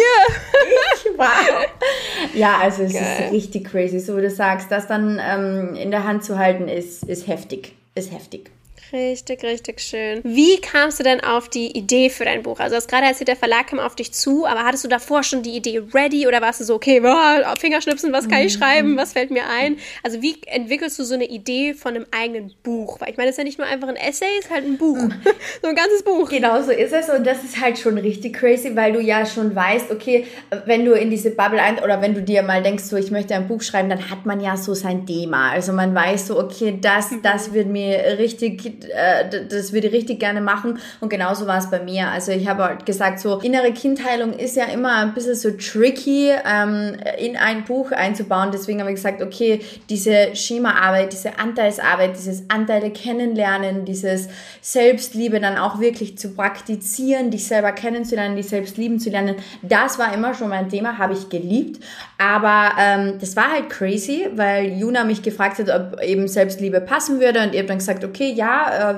Ich, 0.94 1.18
wow. 1.18 1.26
Ja, 2.34 2.58
also 2.62 2.82
es 2.82 2.92
Geil. 2.92 3.02
ist 3.26 3.32
richtig 3.32 3.70
crazy, 3.70 3.98
so 4.00 4.16
wie 4.16 4.22
du 4.22 4.30
sagst. 4.30 4.70
Das 4.70 4.86
dann 4.86 5.20
ähm, 5.22 5.74
in 5.74 5.90
der 5.90 6.04
Hand 6.04 6.24
zu 6.24 6.38
halten, 6.38 6.68
ist, 6.68 7.04
ist 7.04 7.26
heftig. 7.28 7.74
Ist 7.94 8.12
heftig. 8.12 8.50
Richtig, 8.92 9.42
richtig 9.42 9.80
schön. 9.80 10.20
Wie 10.22 10.60
kamst 10.60 11.00
du 11.00 11.02
denn 11.02 11.20
auf 11.20 11.48
die 11.48 11.76
Idee 11.76 12.08
für 12.08 12.24
dein 12.24 12.42
Buch? 12.42 12.60
Also, 12.60 12.74
du 12.74 12.76
hast 12.76 12.88
gerade 12.88 13.06
erzählt, 13.06 13.28
der 13.28 13.36
Verlag 13.36 13.66
kam 13.68 13.80
auf 13.80 13.96
dich 13.96 14.12
zu, 14.12 14.46
aber 14.46 14.64
hattest 14.64 14.84
du 14.84 14.88
davor 14.88 15.22
schon 15.24 15.42
die 15.42 15.56
Idee 15.56 15.82
ready 15.92 16.26
oder 16.26 16.40
warst 16.40 16.60
du 16.60 16.64
so, 16.64 16.74
okay, 16.74 17.00
boah, 17.00 17.54
Fingerschnipsen, 17.58 18.12
was 18.12 18.28
kann 18.28 18.42
ich 18.42 18.54
mhm. 18.54 18.58
schreiben, 18.60 18.96
was 18.96 19.12
fällt 19.12 19.30
mir 19.30 19.42
ein? 19.48 19.78
Also, 20.04 20.22
wie 20.22 20.36
entwickelst 20.46 20.98
du 20.98 21.04
so 21.04 21.14
eine 21.14 21.24
Idee 21.24 21.74
von 21.74 21.96
einem 21.96 22.06
eigenen 22.12 22.54
Buch? 22.62 23.00
Weil 23.00 23.10
ich 23.10 23.16
meine, 23.16 23.28
das 23.28 23.34
ist 23.34 23.38
ja 23.38 23.44
nicht 23.44 23.58
nur 23.58 23.66
einfach 23.66 23.88
ein 23.88 23.96
Essay, 23.96 24.26
es 24.38 24.46
ist 24.46 24.50
halt 24.52 24.64
ein 24.64 24.78
Buch. 24.78 24.96
Mhm. 24.96 25.14
so 25.62 25.68
ein 25.68 25.74
ganzes 25.74 26.04
Buch. 26.04 26.28
Genau 26.28 26.62
so 26.62 26.70
ist 26.70 26.92
es 26.92 27.08
und 27.08 27.26
das 27.26 27.42
ist 27.42 27.60
halt 27.60 27.78
schon 27.78 27.98
richtig 27.98 28.34
crazy, 28.34 28.76
weil 28.76 28.92
du 28.92 29.00
ja 29.00 29.26
schon 29.26 29.54
weißt, 29.54 29.90
okay, 29.90 30.26
wenn 30.64 30.84
du 30.84 30.92
in 30.92 31.10
diese 31.10 31.30
Bubble 31.30 31.60
ein 31.60 31.80
oder 31.80 32.00
wenn 32.00 32.14
du 32.14 32.22
dir 32.22 32.42
mal 32.42 32.62
denkst, 32.62 32.84
so, 32.84 32.96
ich 32.96 33.10
möchte 33.10 33.34
ein 33.34 33.48
Buch 33.48 33.62
schreiben, 33.62 33.88
dann 33.88 34.10
hat 34.10 34.26
man 34.26 34.40
ja 34.40 34.56
so 34.56 34.74
sein 34.74 35.06
Thema. 35.06 35.50
Also, 35.50 35.72
man 35.72 35.92
weiß 35.94 36.28
so, 36.28 36.38
okay, 36.38 36.78
das, 36.80 37.10
mhm. 37.10 37.22
das 37.22 37.52
wird 37.52 37.66
mir 37.66 38.18
richtig 38.18 38.75
äh, 38.84 39.46
das 39.48 39.72
würde 39.72 39.88
ich 39.88 39.92
richtig 39.92 40.20
gerne 40.20 40.40
machen. 40.40 40.78
Und 41.00 41.08
genauso 41.08 41.46
war 41.46 41.58
es 41.58 41.70
bei 41.70 41.80
mir. 41.80 42.08
Also 42.08 42.32
ich 42.32 42.46
habe 42.48 42.64
halt 42.64 42.86
gesagt, 42.86 43.20
so 43.20 43.38
innere 43.40 43.72
Kindheilung 43.72 44.32
ist 44.32 44.56
ja 44.56 44.64
immer 44.64 44.96
ein 44.96 45.14
bisschen 45.14 45.34
so 45.34 45.50
tricky 45.50 46.30
ähm, 46.44 46.96
in 47.18 47.36
ein 47.36 47.64
Buch 47.64 47.92
einzubauen. 47.92 48.50
Deswegen 48.52 48.80
habe 48.80 48.90
ich 48.90 48.96
gesagt, 48.96 49.22
okay, 49.22 49.60
diese 49.88 50.34
Schemaarbeit, 50.34 51.12
diese 51.12 51.38
Anteilsarbeit, 51.38 52.16
dieses 52.16 52.44
Anteile 52.48 52.90
kennenlernen, 52.90 53.84
dieses 53.84 54.28
Selbstliebe 54.60 55.40
dann 55.40 55.56
auch 55.56 55.80
wirklich 55.80 56.18
zu 56.18 56.34
praktizieren, 56.34 57.30
dich 57.30 57.46
selber 57.46 57.72
kennenzulernen, 57.72 58.36
dich 58.36 58.48
selbst 58.48 58.76
lieben 58.76 58.98
zu 58.98 59.10
lernen, 59.10 59.36
das 59.62 59.98
war 59.98 60.12
immer 60.14 60.34
schon 60.34 60.48
mein 60.48 60.68
Thema, 60.68 60.98
habe 60.98 61.14
ich 61.14 61.28
geliebt. 61.28 61.82
Aber 62.18 62.72
ähm, 62.78 63.14
das 63.20 63.36
war 63.36 63.52
halt 63.52 63.70
crazy, 63.70 64.28
weil 64.34 64.72
Juna 64.78 65.04
mich 65.04 65.22
gefragt 65.22 65.58
hat, 65.58 65.68
ob 65.68 66.02
eben 66.02 66.28
Selbstliebe 66.28 66.80
passen 66.80 67.20
würde 67.20 67.42
und 67.42 67.52
ich 67.52 67.58
habe 67.58 67.68
dann 67.68 67.78
gesagt, 67.78 68.04
okay, 68.04 68.32
ja, 68.32 68.65
äh, 68.70 68.94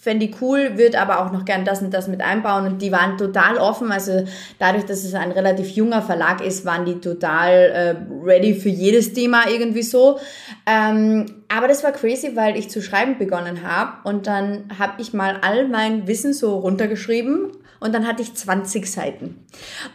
fände 0.00 0.26
ich 0.26 0.40
cool, 0.40 0.78
würde 0.78 1.00
aber 1.00 1.20
auch 1.20 1.32
noch 1.32 1.44
gern 1.44 1.64
das 1.64 1.82
und 1.82 1.92
das 1.92 2.08
mit 2.08 2.20
einbauen 2.20 2.66
und 2.66 2.82
die 2.82 2.92
waren 2.92 3.18
total 3.18 3.58
offen, 3.58 3.92
also 3.92 4.24
dadurch, 4.58 4.84
dass 4.84 5.04
es 5.04 5.14
ein 5.14 5.32
relativ 5.32 5.70
junger 5.70 6.02
Verlag 6.02 6.40
ist, 6.40 6.64
waren 6.64 6.84
die 6.84 7.00
total 7.00 7.52
äh, 7.52 7.94
ready 8.24 8.54
für 8.54 8.68
jedes 8.68 9.12
Thema 9.12 9.48
irgendwie 9.48 9.82
so. 9.82 10.18
Ähm, 10.66 11.26
aber 11.48 11.68
das 11.68 11.82
war 11.84 11.92
crazy, 11.92 12.34
weil 12.34 12.56
ich 12.56 12.70
zu 12.70 12.82
schreiben 12.82 13.18
begonnen 13.18 13.62
habe 13.62 14.08
und 14.08 14.26
dann 14.26 14.64
habe 14.78 15.00
ich 15.00 15.12
mal 15.12 15.38
all 15.42 15.68
mein 15.68 16.06
Wissen 16.06 16.32
so 16.32 16.58
runtergeschrieben 16.58 17.52
und 17.80 17.94
dann 17.94 18.06
hatte 18.06 18.22
ich 18.22 18.34
20 18.34 18.90
Seiten. 18.90 19.44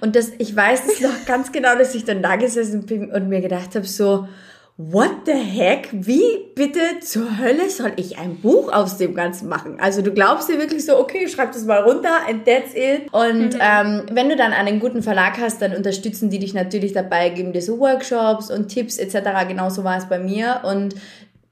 Und 0.01 0.15
das, 0.15 0.31
ich 0.38 0.55
weiß 0.55 0.81
es 0.88 1.01
noch 1.01 1.13
ganz 1.25 1.51
genau, 1.51 1.75
dass 1.77 1.95
ich 1.95 2.05
dann 2.05 2.22
da 2.22 2.36
gesessen 2.36 2.86
bin 2.86 3.12
und 3.12 3.29
mir 3.29 3.41
gedacht 3.41 3.75
habe, 3.75 3.86
so, 3.86 4.27
what 4.77 5.25
the 5.25 5.34
heck? 5.34 5.89
Wie 5.92 6.24
bitte 6.56 7.00
zur 7.01 7.38
Hölle 7.38 7.70
soll 7.70 7.94
ich 7.96 8.18
ein 8.18 8.38
Buch 8.38 8.72
aus 8.74 8.98
dem 8.98 9.13
Ganzen 9.13 9.48
machen? 9.48 9.80
Also 9.80 10.01
du 10.01 10.12
glaubst 10.12 10.50
dir 10.50 10.58
wirklich 10.58 10.86
so, 10.86 10.98
okay, 10.98 11.27
schreib 11.27 11.51
das 11.51 11.65
mal 11.65 11.82
runter 11.82 12.27
and 12.27 12.46
that's 12.46 12.74
it. 12.74 13.13
Und 13.13 13.53
mhm. 13.53 13.60
ähm, 13.60 14.03
wenn 14.12 14.30
du 14.30 14.36
dann 14.36 14.51
einen 14.51 14.80
guten 14.80 15.03
Verlag 15.03 15.38
hast, 15.39 15.62
dann 15.62 15.75
unterstützen 15.75 16.30
die 16.32 16.39
dich 16.39 16.53
natürlich 16.56 16.94
dabei, 16.94 17.30
geben 17.30 17.53
dir 17.53 17.62
so 17.62 17.80
Workshops 17.80 18.50
und 18.50 18.70
Tipps 18.70 18.98
etc. 18.98 19.48
Genauso 19.48 19.84
war 19.84 19.98
es 19.98 20.10
bei 20.10 20.18
mir. 20.18 20.62
Und 20.63 20.96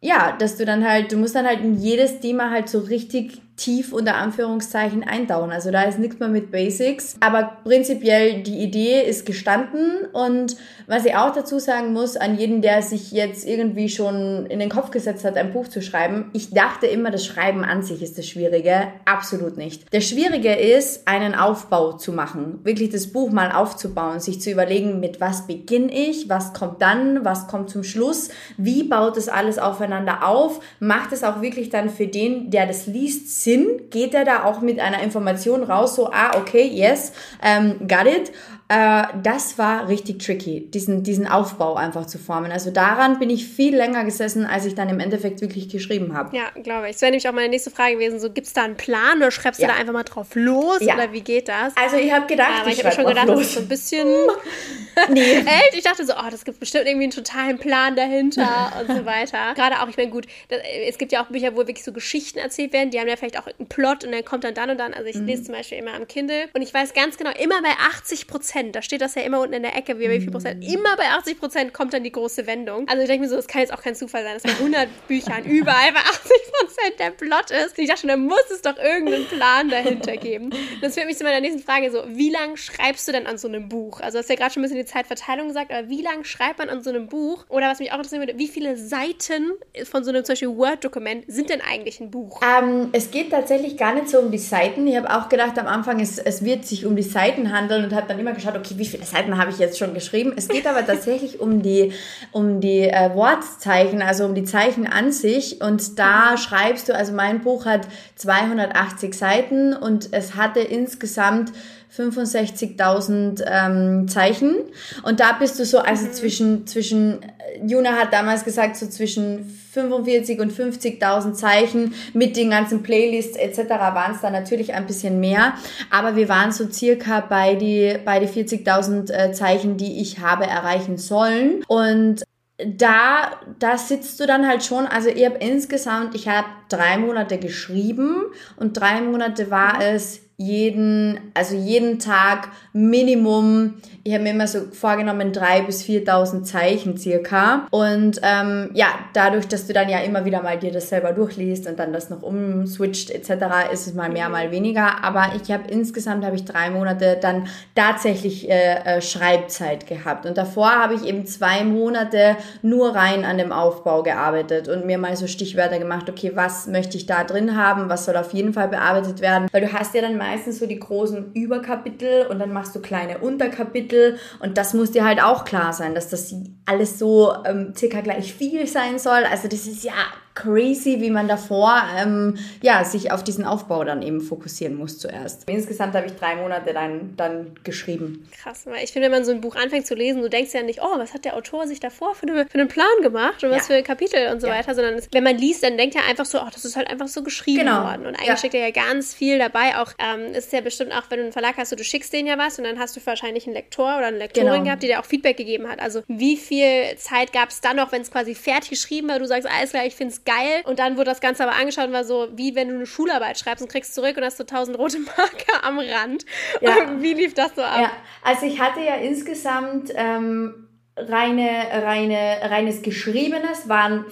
ja, 0.01 0.35
dass 0.39 0.57
du 0.57 0.65
dann 0.65 0.87
halt, 0.87 1.11
du 1.11 1.17
musst 1.17 1.35
dann 1.35 1.45
halt 1.45 1.61
in 1.61 1.79
jedes 1.79 2.19
Thema 2.21 2.49
halt 2.49 2.69
so 2.69 2.79
richtig 2.79 3.39
tief 3.61 3.93
unter 3.93 4.15
Anführungszeichen 4.15 5.03
eintauchen. 5.03 5.51
Also 5.51 5.71
da 5.71 5.83
ist 5.83 5.99
nichts 5.99 6.19
mehr 6.19 6.29
mit 6.29 6.51
Basics. 6.51 7.15
Aber 7.19 7.57
prinzipiell 7.63 8.41
die 8.41 8.59
Idee 8.59 9.01
ist 9.01 9.25
gestanden 9.25 10.07
und 10.13 10.57
was 10.87 11.05
ich 11.05 11.15
auch 11.15 11.33
dazu 11.33 11.59
sagen 11.59 11.93
muss, 11.93 12.17
an 12.17 12.37
jeden, 12.37 12.61
der 12.61 12.81
sich 12.81 13.11
jetzt 13.11 13.47
irgendwie 13.47 13.87
schon 13.87 14.47
in 14.47 14.59
den 14.59 14.69
Kopf 14.69 14.91
gesetzt 14.91 15.23
hat, 15.23 15.37
ein 15.37 15.53
Buch 15.53 15.67
zu 15.67 15.81
schreiben, 15.81 16.31
ich 16.33 16.49
dachte 16.49 16.87
immer, 16.87 17.11
das 17.11 17.25
Schreiben 17.25 17.63
an 17.63 17.83
sich 17.83 18.01
ist 18.01 18.17
das 18.17 18.27
Schwierige. 18.27 18.87
Absolut 19.05 19.57
nicht. 19.57 19.85
Das 19.93 20.05
Schwierige 20.05 20.53
ist, 20.53 21.07
einen 21.07 21.35
Aufbau 21.35 21.93
zu 21.93 22.11
machen. 22.11 22.59
Wirklich 22.63 22.89
das 22.89 23.07
Buch 23.07 23.31
mal 23.31 23.51
aufzubauen, 23.51 24.19
sich 24.19 24.41
zu 24.41 24.51
überlegen, 24.51 24.99
mit 24.99 25.21
was 25.21 25.47
beginne 25.47 25.93
ich, 25.93 26.27
was 26.27 26.53
kommt 26.53 26.81
dann, 26.81 27.23
was 27.23 27.47
kommt 27.47 27.69
zum 27.69 27.83
Schluss, 27.83 28.29
wie 28.57 28.83
baut 28.83 29.17
das 29.17 29.29
alles 29.29 29.59
aufeinander 29.59 30.27
auf, 30.27 30.59
macht 30.79 31.13
es 31.13 31.23
auch 31.23 31.41
wirklich 31.41 31.69
dann 31.69 31.89
für 31.89 32.07
den, 32.07 32.49
der 32.49 32.65
das 32.65 32.87
liest, 32.87 33.43
Sinn? 33.43 33.50
Geht 33.89 34.13
er 34.13 34.25
da 34.25 34.43
auch 34.45 34.61
mit 34.61 34.79
einer 34.79 35.01
Information 35.01 35.63
raus, 35.63 35.95
so, 35.95 36.09
ah, 36.11 36.37
okay, 36.37 36.63
yes, 36.63 37.13
ähm, 37.43 37.87
got 37.87 38.05
it? 38.05 38.31
Äh, 38.71 39.03
das 39.21 39.57
war 39.57 39.89
richtig 39.89 40.23
tricky, 40.23 40.61
diesen, 40.61 41.03
diesen 41.03 41.27
Aufbau 41.27 41.75
einfach 41.75 42.05
zu 42.05 42.17
formen. 42.17 42.53
Also 42.53 42.71
daran 42.71 43.19
bin 43.19 43.29
ich 43.29 43.45
viel 43.45 43.75
länger 43.75 44.05
gesessen, 44.05 44.45
als 44.45 44.65
ich 44.65 44.75
dann 44.75 44.87
im 44.87 45.01
Endeffekt 45.01 45.41
wirklich 45.41 45.67
geschrieben 45.67 46.13
habe. 46.15 46.35
Ja, 46.37 46.43
glaube 46.63 46.87
ich. 46.87 46.93
Das 46.93 47.01
wäre 47.01 47.11
nämlich 47.11 47.27
auch 47.27 47.33
meine 47.33 47.49
nächste 47.49 47.69
Frage 47.69 47.95
gewesen. 47.95 48.21
So, 48.21 48.31
gibt 48.31 48.47
es 48.47 48.53
da 48.53 48.63
einen 48.63 48.77
Plan 48.77 49.17
oder 49.17 49.29
schreibst 49.29 49.59
ja. 49.59 49.67
du 49.67 49.73
da 49.73 49.79
einfach 49.79 49.91
mal 49.91 50.03
drauf 50.03 50.35
los? 50.35 50.79
Ja. 50.79 50.93
Oder 50.93 51.11
wie 51.11 51.19
geht 51.19 51.49
das? 51.49 51.75
Also 51.75 51.97
ich 51.97 52.13
habe 52.13 52.27
gedacht, 52.27 52.65
ja, 52.65 52.71
ich, 52.71 52.79
ich 52.79 52.85
habe 52.85 52.95
schon 52.95 53.05
gedacht, 53.07 53.27
los. 53.27 53.39
das 53.39 53.47
ist 53.47 53.53
so 53.55 53.59
ein 53.59 53.67
bisschen 53.67 54.07
nee. 55.09 55.39
echt. 55.39 55.73
Ich 55.73 55.83
dachte 55.83 56.05
so, 56.05 56.13
oh, 56.13 56.29
das 56.29 56.45
gibt 56.45 56.61
bestimmt 56.61 56.85
irgendwie 56.85 57.05
einen 57.05 57.11
totalen 57.11 57.57
Plan 57.57 57.97
dahinter 57.97 58.71
und 58.79 58.95
so 58.95 59.05
weiter. 59.05 59.53
Gerade 59.55 59.81
auch, 59.81 59.89
ich 59.89 59.97
meine, 59.97 60.11
gut, 60.11 60.27
das, 60.47 60.59
es 60.87 60.97
gibt 60.97 61.11
ja 61.11 61.23
auch 61.23 61.27
Bücher, 61.27 61.53
wo 61.53 61.57
wirklich 61.57 61.83
so 61.83 61.91
Geschichten 61.91 62.39
erzählt 62.39 62.71
werden, 62.71 62.91
die 62.91 62.99
haben 63.01 63.07
ja 63.09 63.17
vielleicht 63.17 63.37
auch 63.37 63.47
einen 63.47 63.67
Plot 63.67 64.05
und 64.05 64.13
dann 64.13 64.23
kommt 64.23 64.45
dann 64.45 64.53
dann 64.53 64.69
und 64.69 64.77
dann. 64.77 64.93
Also 64.93 65.09
ich 65.09 65.17
mhm. 65.17 65.25
lese 65.25 65.43
zum 65.43 65.55
Beispiel 65.55 65.77
immer 65.77 65.93
am 65.93 66.07
Kindle 66.07 66.47
und 66.53 66.61
ich 66.61 66.73
weiß 66.73 66.93
ganz 66.93 67.17
genau, 67.17 67.31
immer 67.31 67.61
bei 67.61 67.71
80 67.97 68.27
Prozent, 68.27 68.60
da 68.71 68.81
steht 68.81 69.01
das 69.01 69.15
ja 69.15 69.23
immer 69.23 69.41
unten 69.41 69.53
in 69.53 69.63
der 69.63 69.75
Ecke, 69.75 69.99
wie, 69.99 70.07
viel 70.19 70.31
Prozent, 70.31 70.63
mhm. 70.63 70.73
immer 70.73 70.95
bei 70.97 71.05
80 71.05 71.39
Prozent 71.39 71.73
kommt 71.73 71.93
dann 71.93 72.03
die 72.03 72.11
große 72.11 72.45
Wendung. 72.47 72.87
Also 72.87 73.01
ich 73.01 73.07
denke 73.07 73.23
mir 73.23 73.29
so, 73.29 73.35
das 73.35 73.47
kann 73.47 73.61
jetzt 73.61 73.73
auch 73.73 73.81
kein 73.81 73.95
Zufall 73.95 74.23
sein, 74.23 74.33
dass 74.33 74.43
bei 74.43 74.51
100 74.51 74.87
Büchern 75.07 75.43
überall 75.45 75.91
bei 75.91 75.99
80 75.99 76.31
Prozent 76.59 76.99
der 76.99 77.11
Plot 77.11 77.51
ist. 77.51 77.77
Und 77.77 77.83
ich 77.83 77.87
dachte 77.87 78.01
schon, 78.01 78.09
da 78.09 78.17
muss 78.17 78.43
es 78.53 78.61
doch 78.61 78.77
irgendeinen 78.77 79.25
Plan 79.25 79.69
dahinter 79.69 80.17
geben. 80.17 80.45
Und 80.45 80.81
das 80.81 80.93
führt 80.93 81.07
mich 81.07 81.17
zu 81.17 81.23
meiner 81.23 81.41
nächsten 81.41 81.61
Frage 81.61 81.91
so, 81.91 82.03
wie 82.07 82.29
lange 82.29 82.57
schreibst 82.57 83.07
du 83.07 83.11
denn 83.11 83.27
an 83.27 83.37
so 83.37 83.47
einem 83.47 83.69
Buch? 83.69 83.99
Also 84.01 84.17
du 84.17 84.19
hast 84.19 84.29
ja 84.29 84.35
gerade 84.35 84.53
schon 84.53 84.61
ein 84.61 84.69
bisschen 84.69 84.77
die 84.77 84.85
Zeitverteilung 84.85 85.47
gesagt, 85.47 85.71
aber 85.71 85.89
wie 85.89 86.01
lange 86.01 86.25
schreibt 86.25 86.59
man 86.59 86.69
an 86.69 86.83
so 86.83 86.89
einem 86.89 87.07
Buch? 87.07 87.45
Oder 87.49 87.69
was 87.69 87.79
mich 87.79 87.91
auch 87.91 87.95
interessieren 87.95 88.21
würde, 88.21 88.37
wie 88.37 88.47
viele 88.47 88.77
Seiten 88.77 89.51
von 89.83 90.03
so 90.03 90.09
einem 90.09 90.23
zum 90.23 90.33
Beispiel 90.33 90.55
Word-Dokument 90.55 91.25
sind 91.27 91.49
denn 91.49 91.61
eigentlich 91.61 91.99
ein 91.99 92.11
Buch? 92.11 92.41
Ähm, 92.41 92.89
es 92.91 93.11
geht 93.11 93.31
tatsächlich 93.31 93.77
gar 93.77 93.93
nicht 93.93 94.09
so 94.09 94.19
um 94.19 94.31
die 94.31 94.37
Seiten. 94.37 94.87
Ich 94.87 94.95
habe 94.95 95.09
auch 95.09 95.29
gedacht 95.29 95.57
am 95.57 95.67
Anfang, 95.67 95.99
es, 95.99 96.17
es 96.17 96.43
wird 96.43 96.65
sich 96.65 96.85
um 96.85 96.95
die 96.95 97.03
Seiten 97.03 97.51
handeln 97.51 97.85
und 97.85 97.93
habe 97.93 98.07
dann 98.07 98.19
immer 98.19 98.33
geschaut, 98.33 98.50
okay, 98.57 98.75
wie 98.77 98.85
viele 98.85 99.05
Seiten 99.05 99.37
habe 99.37 99.51
ich 99.51 99.59
jetzt 99.59 99.77
schon 99.77 99.93
geschrieben? 99.93 100.33
Es 100.35 100.47
geht 100.47 100.67
aber 100.67 100.85
tatsächlich 100.85 101.39
um 101.39 101.61
die, 101.61 101.93
um 102.31 102.61
die 102.61 102.81
äh, 102.81 103.15
Wortzeichen, 103.15 104.01
also 104.01 104.25
um 104.25 104.35
die 104.35 104.43
Zeichen 104.43 104.87
an 104.87 105.11
sich. 105.11 105.61
Und 105.61 105.99
da 105.99 106.37
schreibst 106.37 106.89
du, 106.89 106.95
also 106.95 107.13
mein 107.13 107.41
Buch 107.41 107.65
hat 107.65 107.87
280 108.15 109.13
Seiten 109.13 109.73
und 109.73 110.09
es 110.11 110.35
hatte 110.35 110.59
insgesamt 110.59 111.51
65.000 111.95 113.43
ähm, 113.45 114.07
Zeichen. 114.07 114.55
Und 115.03 115.19
da 115.19 115.33
bist 115.33 115.59
du 115.59 115.65
so, 115.65 115.79
also 115.79 116.05
mhm. 116.05 116.13
zwischen, 116.13 116.67
zwischen, 116.67 117.19
Juna 117.65 117.91
hat 117.91 118.13
damals 118.13 118.45
gesagt, 118.45 118.77
so 118.77 118.87
zwischen 118.87 119.45
45 119.73 120.39
und 120.39 120.53
50.000 120.53 121.33
Zeichen 121.33 121.93
mit 122.13 122.37
den 122.37 122.49
ganzen 122.49 122.81
Playlists 122.81 123.35
etc. 123.35 123.69
waren 123.69 124.15
es 124.15 124.21
dann 124.21 124.33
natürlich 124.33 124.73
ein 124.73 124.87
bisschen 124.87 125.19
mehr. 125.19 125.53
Aber 125.89 126.15
wir 126.15 126.29
waren 126.29 126.51
so 126.51 126.69
circa 126.69 127.19
bei 127.19 127.55
die, 127.55 127.97
bei 128.05 128.19
die 128.19 128.27
40.000 128.27 129.11
äh, 129.11 129.31
Zeichen, 129.33 129.75
die 129.75 130.01
ich 130.01 130.19
habe 130.19 130.45
erreichen 130.45 130.97
sollen. 130.97 131.63
Und 131.67 132.23
da, 132.65 133.31
da 133.59 133.77
sitzt 133.77 134.19
du 134.19 134.27
dann 134.27 134.47
halt 134.47 134.63
schon, 134.63 134.85
also 134.85 135.09
ich 135.09 135.25
habe 135.25 135.37
insgesamt, 135.37 136.15
ich 136.15 136.27
habe 136.27 136.47
drei 136.69 136.97
Monate 136.97 137.37
geschrieben 137.37 138.25
und 138.55 138.77
drei 138.77 139.01
Monate 139.01 139.49
war 139.51 139.75
mhm. 139.75 139.81
es 139.81 140.21
jeden, 140.41 141.19
also 141.33 141.55
jeden 141.55 141.99
Tag 141.99 142.49
Minimum, 142.73 143.75
ich 144.03 144.13
habe 144.13 144.23
mir 144.23 144.31
immer 144.31 144.47
so 144.47 144.59
vorgenommen, 144.71 145.31
drei 145.31 145.61
bis 145.61 145.83
4.000 145.83 146.43
Zeichen 146.43 146.97
circa. 146.97 147.67
Und 147.69 148.19
ähm, 148.23 148.71
ja, 148.73 148.87
dadurch, 149.13 149.47
dass 149.47 149.67
du 149.67 149.73
dann 149.73 149.89
ja 149.89 149.99
immer 149.99 150.25
wieder 150.25 150.41
mal 150.41 150.57
dir 150.57 150.71
das 150.71 150.89
selber 150.89 151.11
durchliest 151.13 151.67
und 151.67 151.77
dann 151.77 151.93
das 151.93 152.09
noch 152.09 152.23
umswitcht 152.23 153.11
etc., 153.11 153.71
ist 153.71 153.87
es 153.87 153.93
mal 153.93 154.09
mehr, 154.09 154.29
mal 154.29 154.51
weniger. 154.51 155.03
Aber 155.03 155.31
ich 155.41 155.51
habe 155.51 155.69
insgesamt, 155.69 156.25
habe 156.25 156.35
ich 156.35 156.45
drei 156.45 156.69
Monate 156.71 157.17
dann 157.21 157.47
tatsächlich 157.75 158.49
äh, 158.49 158.97
äh, 158.97 159.01
Schreibzeit 159.01 159.85
gehabt. 159.85 160.25
Und 160.25 160.37
davor 160.37 160.71
habe 160.71 160.95
ich 160.95 161.05
eben 161.05 161.25
zwei 161.25 161.63
Monate 161.63 162.37
nur 162.61 162.95
rein 162.95 163.23
an 163.23 163.37
dem 163.37 163.51
Aufbau 163.51 164.01
gearbeitet 164.01 164.67
und 164.67 164.85
mir 164.85 164.97
mal 164.97 165.15
so 165.15 165.27
Stichwörter 165.27 165.77
gemacht, 165.77 166.09
okay, 166.09 166.31
was 166.33 166.65
möchte 166.67 166.97
ich 166.97 167.05
da 167.05 167.23
drin 167.23 167.55
haben, 167.55 167.89
was 167.89 168.05
soll 168.05 168.17
auf 168.17 168.33
jeden 168.33 168.53
Fall 168.53 168.67
bearbeitet 168.67 169.21
werden. 169.21 169.47
Weil 169.51 169.61
du 169.61 169.73
hast 169.73 169.93
ja 169.93 170.01
dann 170.01 170.17
meistens 170.17 170.59
so 170.59 170.65
die 170.65 170.79
großen 170.79 171.33
Überkapitel 171.33 172.25
und 172.27 172.39
dann 172.39 172.51
machst 172.51 172.75
du 172.75 172.79
kleine 172.79 173.19
Unterkapitel 173.19 173.90
und 174.39 174.57
das 174.57 174.73
muss 174.73 174.91
dir 174.91 175.05
halt 175.05 175.21
auch 175.21 175.45
klar 175.45 175.73
sein, 175.73 175.95
dass 175.95 176.09
das 176.09 176.33
alles 176.65 176.99
so 176.99 177.33
ähm, 177.45 177.73
circa 177.75 178.01
gleich 178.01 178.33
viel 178.33 178.67
sein 178.67 178.99
soll. 178.99 179.23
Also 179.23 179.47
das 179.47 179.67
ist 179.67 179.83
ja 179.83 179.93
crazy, 180.33 181.01
wie 181.01 181.09
man 181.09 181.27
davor 181.27 181.81
ähm, 181.97 182.37
ja, 182.61 182.83
sich 182.83 183.11
auf 183.11 183.23
diesen 183.23 183.45
Aufbau 183.45 183.83
dann 183.83 184.01
eben 184.01 184.21
fokussieren 184.21 184.75
muss 184.75 184.97
zuerst. 184.97 185.49
Insgesamt 185.49 185.93
habe 185.95 186.07
ich 186.07 186.13
drei 186.13 186.35
Monate 186.35 186.73
dann, 186.73 187.15
dann 187.17 187.55
geschrieben. 187.63 188.27
Krass, 188.41 188.65
weil 188.65 188.83
ich 188.83 188.91
finde, 188.91 189.07
wenn 189.07 189.19
man 189.19 189.25
so 189.25 189.31
ein 189.31 189.41
Buch 189.41 189.55
anfängt 189.55 189.85
zu 189.85 189.95
lesen, 189.95 190.21
du 190.21 190.29
denkst 190.29 190.53
ja 190.53 190.63
nicht, 190.63 190.81
oh, 190.81 190.97
was 190.97 191.13
hat 191.13 191.25
der 191.25 191.35
Autor 191.35 191.67
sich 191.67 191.79
davor 191.79 192.15
für, 192.15 192.27
eine, 192.27 192.45
für 192.45 192.59
einen 192.59 192.67
Plan 192.67 192.87
gemacht 193.01 193.43
und 193.43 193.51
was 193.51 193.67
ja. 193.67 193.75
für 193.75 193.83
Kapitel 193.83 194.31
und 194.31 194.39
so 194.39 194.47
ja. 194.47 194.53
weiter, 194.53 194.73
sondern 194.75 194.95
es, 194.95 195.09
wenn 195.11 195.23
man 195.23 195.37
liest, 195.37 195.63
dann 195.63 195.77
denkt 195.77 195.95
er 195.95 196.05
einfach 196.05 196.25
so, 196.25 196.39
oh, 196.39 196.47
das 196.51 196.65
ist 196.65 196.75
halt 196.75 196.89
einfach 196.89 197.07
so 197.07 197.23
geschrieben 197.23 197.59
genau. 197.59 197.83
worden. 197.83 198.05
Und 198.05 198.15
eigentlich 198.15 198.27
ja. 198.27 198.37
steckt 198.37 198.53
ja 198.53 198.69
ganz 198.71 199.13
viel 199.13 199.37
dabei. 199.37 199.77
Auch 199.77 199.93
ähm, 199.99 200.33
ist 200.33 200.53
ja 200.53 200.61
bestimmt 200.61 200.91
auch, 200.93 201.03
wenn 201.09 201.17
du 201.17 201.23
einen 201.23 201.33
Verlag 201.33 201.57
hast, 201.57 201.69
so, 201.69 201.75
du 201.75 201.83
schickst 201.83 202.13
denen 202.13 202.27
ja 202.27 202.37
was 202.37 202.57
und 202.57 202.65
dann 202.65 202.79
hast 202.79 202.95
du 202.95 203.01
wahrscheinlich 203.05 203.45
einen 203.45 203.55
Lektor 203.55 203.97
oder 203.97 204.07
eine 204.07 204.17
Lektorin 204.17 204.51
genau. 204.51 204.63
gehabt, 204.63 204.83
die 204.83 204.87
dir 204.87 204.99
auch 204.99 205.05
Feedback 205.05 205.37
gegeben 205.37 205.67
hat. 205.67 205.79
Also 205.79 206.03
wie 206.07 206.37
viel 206.37 206.95
Zeit 206.97 207.33
gab 207.33 207.49
es 207.49 207.61
dann 207.61 207.75
noch, 207.77 207.91
wenn 207.91 208.01
es 208.01 208.11
quasi 208.11 208.35
fertig 208.35 208.69
geschrieben 208.69 209.09
war, 209.09 209.19
du 209.19 209.27
sagst, 209.27 209.47
alles 209.47 209.71
klar, 209.71 209.85
ich 209.85 209.95
finde 209.95 210.13
es 210.13 210.20
geil 210.25 210.61
und 210.65 210.79
dann 210.79 210.97
wurde 210.97 211.05
das 211.05 211.21
Ganze 211.21 211.43
aber 211.43 211.55
angeschaut 211.55 211.87
und 211.87 211.93
war 211.93 212.03
so, 212.03 212.27
wie 212.33 212.55
wenn 212.55 212.69
du 212.69 212.75
eine 212.75 212.85
Schularbeit 212.85 213.37
schreibst 213.39 213.63
und 213.63 213.71
kriegst 213.71 213.93
zurück 213.93 214.17
und 214.17 214.23
hast 214.23 214.37
so 214.37 214.43
tausend 214.43 214.77
rote 214.77 214.99
Marker 215.17 215.63
am 215.63 215.79
Rand. 215.79 216.25
Ja. 216.61 217.01
wie 217.01 217.13
lief 217.13 217.33
das 217.33 217.55
so 217.55 217.61
ab? 217.61 217.79
Ja, 217.81 217.91
also 218.23 218.45
ich 218.45 218.59
hatte 218.59 218.81
ja 218.81 218.95
insgesamt 218.95 219.91
ähm, 219.95 220.67
reine, 220.95 221.67
reine, 221.71 222.39
reines 222.43 222.81
Geschriebenes, 222.81 223.67
waren 223.67 224.05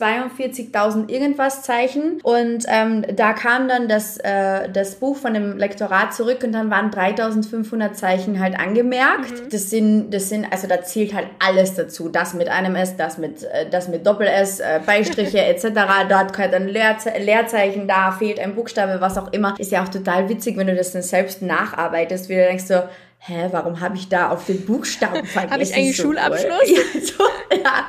42.000 0.00 1.08
irgendwas 1.08 1.62
Zeichen 1.62 2.20
und 2.22 2.64
ähm, 2.68 3.04
da 3.14 3.32
kam 3.32 3.68
dann 3.68 3.88
das, 3.88 4.18
äh, 4.18 4.68
das 4.70 4.96
Buch 4.96 5.16
von 5.16 5.34
dem 5.34 5.56
Lektorat 5.56 6.14
zurück 6.14 6.42
und 6.44 6.52
dann 6.52 6.70
waren 6.70 6.90
3.500 6.90 7.92
Zeichen 7.92 8.40
halt 8.40 8.58
angemerkt. 8.58 9.30
Mhm. 9.30 9.48
Das 9.50 9.70
sind, 9.70 10.10
das 10.10 10.28
sind, 10.28 10.46
also 10.50 10.66
da 10.66 10.82
zählt 10.82 11.14
halt 11.14 11.28
alles 11.38 11.74
dazu. 11.74 12.08
Das 12.08 12.34
mit 12.34 12.48
einem 12.48 12.74
S, 12.76 12.96
das 12.96 13.18
mit, 13.18 13.42
äh, 13.44 13.68
das 13.70 13.88
mit 13.88 14.06
Doppel-S, 14.06 14.60
äh, 14.60 14.80
Beistriche 14.84 15.38
etc. 15.44 15.64
Dort 16.08 16.32
gehört 16.32 16.54
ein 16.54 16.68
Leerze 16.68 17.10
Leerzeichen, 17.18 17.88
da 17.88 18.12
fehlt 18.12 18.40
ein 18.40 18.54
Buchstabe, 18.54 19.00
was 19.00 19.18
auch 19.18 19.32
immer. 19.32 19.54
Ist 19.58 19.72
ja 19.72 19.82
auch 19.82 19.88
total 19.88 20.28
witzig, 20.28 20.56
wenn 20.56 20.66
du 20.66 20.74
das 20.74 20.92
dann 20.92 21.02
selbst 21.02 21.42
nacharbeitest, 21.42 22.28
wie 22.28 22.34
du 22.34 22.44
denkst 22.44 22.64
so, 22.64 22.82
hä, 23.26 23.48
warum 23.50 23.80
habe 23.80 23.96
ich 23.96 24.08
da 24.08 24.30
auf 24.30 24.46
den 24.46 24.64
Buchstaben 24.64 25.24
vergessen? 25.24 25.50
habe 25.50 25.62
ich 25.62 25.74
eigentlich 25.74 25.96
so 25.96 26.04
Schulabschluss? 26.04 26.68
Ja, 26.68 27.00
so, 27.00 27.24
ja. 27.56 27.86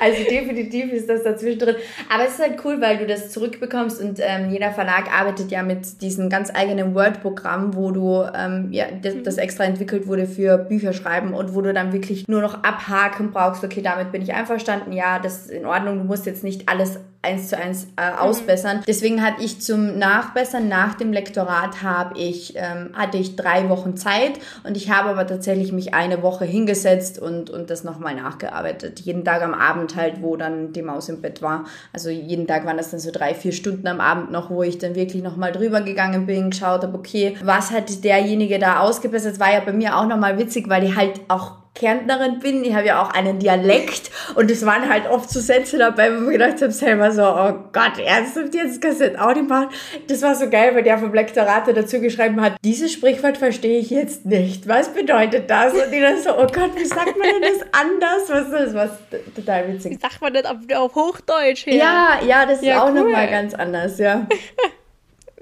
Also 0.00 0.22
definitiv 0.24 0.92
ist 0.92 1.08
das 1.08 1.22
dazwischen 1.22 1.58
drin. 1.58 1.76
Aber 2.12 2.24
es 2.24 2.34
ist 2.34 2.40
halt 2.40 2.64
cool, 2.64 2.80
weil 2.80 2.98
du 2.98 3.06
das 3.06 3.30
zurückbekommst 3.30 4.00
und 4.00 4.20
ähm, 4.20 4.50
jeder 4.50 4.72
Verlag 4.72 5.12
arbeitet 5.12 5.50
ja 5.50 5.62
mit 5.62 6.02
diesem 6.02 6.28
ganz 6.28 6.50
eigenen 6.54 6.94
Word-Programm, 6.94 7.74
wo 7.74 7.90
du 7.90 8.24
ähm, 8.34 8.68
ja 8.70 8.86
das, 9.02 9.14
das, 9.22 9.38
extra 9.38 9.64
entwickelt 9.64 10.06
wurde 10.06 10.26
für 10.26 10.58
Bücher 10.58 10.92
schreiben 10.92 11.34
und 11.34 11.54
wo 11.54 11.60
du 11.60 11.72
dann 11.72 11.92
wirklich 11.92 12.28
nur 12.28 12.40
noch 12.40 12.62
abhaken 12.62 13.30
brauchst. 13.30 13.64
Okay, 13.64 13.82
damit 13.82 14.12
bin 14.12 14.22
ich 14.22 14.32
einverstanden. 14.34 14.92
Ja, 14.92 15.18
das 15.18 15.46
ist 15.46 15.50
in 15.50 15.66
Ordnung. 15.66 15.98
Du 15.98 16.04
musst 16.04 16.26
jetzt 16.26 16.44
nicht 16.44 16.68
alles 16.68 16.98
eins 17.24 17.48
zu 17.48 17.58
eins 17.58 17.88
äh, 17.96 18.10
mhm. 18.10 18.18
ausbessern. 18.18 18.76
Mhm. 18.78 18.82
Deswegen 18.86 19.22
hatte 19.22 19.42
ich 19.42 19.60
zum 19.60 19.98
Nachbessern 19.98 20.68
nach 20.68 20.94
dem 20.94 21.12
Lektorat 21.12 21.82
habe 21.82 22.18
ich 22.18 22.54
ähm, 22.56 22.90
hatte 22.94 23.18
ich 23.18 23.36
drei 23.36 23.68
Wochen 23.68 23.96
Zeit 23.96 24.38
und 24.62 24.76
ich 24.76 24.90
habe 24.90 25.10
aber 25.10 25.26
tatsächlich 25.26 25.72
mich 25.72 25.94
eine 25.94 26.22
Woche 26.22 26.44
hingesetzt 26.44 27.18
und 27.18 27.50
und 27.50 27.70
das 27.70 27.84
nochmal 27.84 28.14
nachgearbeitet. 28.14 29.00
Jeden 29.00 29.24
Tag 29.24 29.42
am 29.42 29.54
Abend 29.54 29.96
halt, 29.96 30.22
wo 30.22 30.36
dann 30.36 30.72
die 30.72 30.82
Maus 30.82 31.08
im 31.08 31.20
Bett 31.20 31.42
war. 31.42 31.64
Also 31.92 32.10
jeden 32.10 32.46
Tag 32.46 32.64
waren 32.66 32.76
das 32.76 32.90
dann 32.90 33.00
so 33.00 33.10
drei 33.10 33.34
vier 33.34 33.52
Stunden 33.52 33.86
am 33.86 34.00
Abend 34.00 34.30
noch, 34.30 34.50
wo 34.50 34.62
ich 34.62 34.78
dann 34.78 34.94
wirklich 34.94 35.22
nochmal 35.22 35.52
drüber 35.52 35.80
gegangen 35.80 36.26
bin, 36.26 36.50
geschaut 36.50 36.82
habe, 36.82 36.96
okay, 36.96 37.36
was 37.42 37.70
hat 37.70 38.04
derjenige 38.04 38.58
da 38.58 38.80
ausgebessert? 38.80 39.32
Das 39.32 39.40
war 39.40 39.52
ja 39.52 39.60
bei 39.60 39.72
mir 39.72 39.96
auch 39.96 40.06
nochmal 40.06 40.38
witzig, 40.38 40.68
weil 40.68 40.82
die 40.82 40.94
halt 40.94 41.20
auch 41.28 41.63
Kärntnerin 41.74 42.38
bin. 42.38 42.64
Ich 42.64 42.74
habe 42.74 42.86
ja 42.86 43.02
auch 43.02 43.10
einen 43.10 43.38
Dialekt 43.38 44.10
und 44.36 44.50
es 44.50 44.64
waren 44.64 44.88
halt 44.88 45.08
oft 45.10 45.28
so 45.28 45.40
Sätze 45.40 45.76
dabei, 45.76 46.10
wo 46.12 46.26
ich 46.26 46.38
gedacht 46.38 46.62
habe 46.62 46.70
selber 46.70 47.10
so, 47.10 47.22
oh 47.22 47.52
Gott, 47.72 47.98
ernsthaft, 47.98 48.54
jetzt 48.54 48.80
kannst 48.80 49.00
du 49.00 49.10
das 49.10 49.20
auch 49.20 49.34
nicht 49.34 49.48
machen. 49.48 49.68
Das 50.06 50.22
war 50.22 50.34
so 50.34 50.48
geil, 50.48 50.74
weil 50.74 50.84
der 50.84 50.98
vom 50.98 51.12
Lektorat 51.12 51.66
dazu 51.68 52.00
geschrieben 52.00 52.40
hat, 52.40 52.54
dieses 52.64 52.92
Sprichwort 52.92 53.36
verstehe 53.36 53.80
ich 53.80 53.90
jetzt 53.90 54.24
nicht. 54.24 54.68
Was 54.68 54.88
bedeutet 54.88 55.50
das? 55.50 55.72
Und 55.74 55.90
die 55.92 56.00
dann 56.00 56.20
so, 56.20 56.30
oh 56.30 56.46
Gott, 56.46 56.76
wie 56.76 56.84
sagt 56.84 57.18
man 57.18 57.28
denn 57.28 57.42
das 57.42 57.66
anders? 57.72 58.28
Was 58.28 58.44
ist 58.44 58.52
das? 58.52 58.74
Was 58.74 58.90
total 59.34 59.72
witzig. 59.72 59.92
Wie 59.92 60.00
sagt 60.00 60.20
man 60.20 60.32
das 60.32 60.44
auf, 60.44 60.56
auf 60.76 60.94
Hochdeutsch? 60.94 61.66
Her? 61.66 61.74
Ja, 61.74 62.18
ja, 62.26 62.46
das 62.46 62.58
ist 62.58 62.66
ja, 62.66 62.82
auch 62.82 62.88
cool. 62.88 63.00
nochmal 63.00 63.28
ganz 63.28 63.52
anders, 63.54 63.98
ja. 63.98 64.26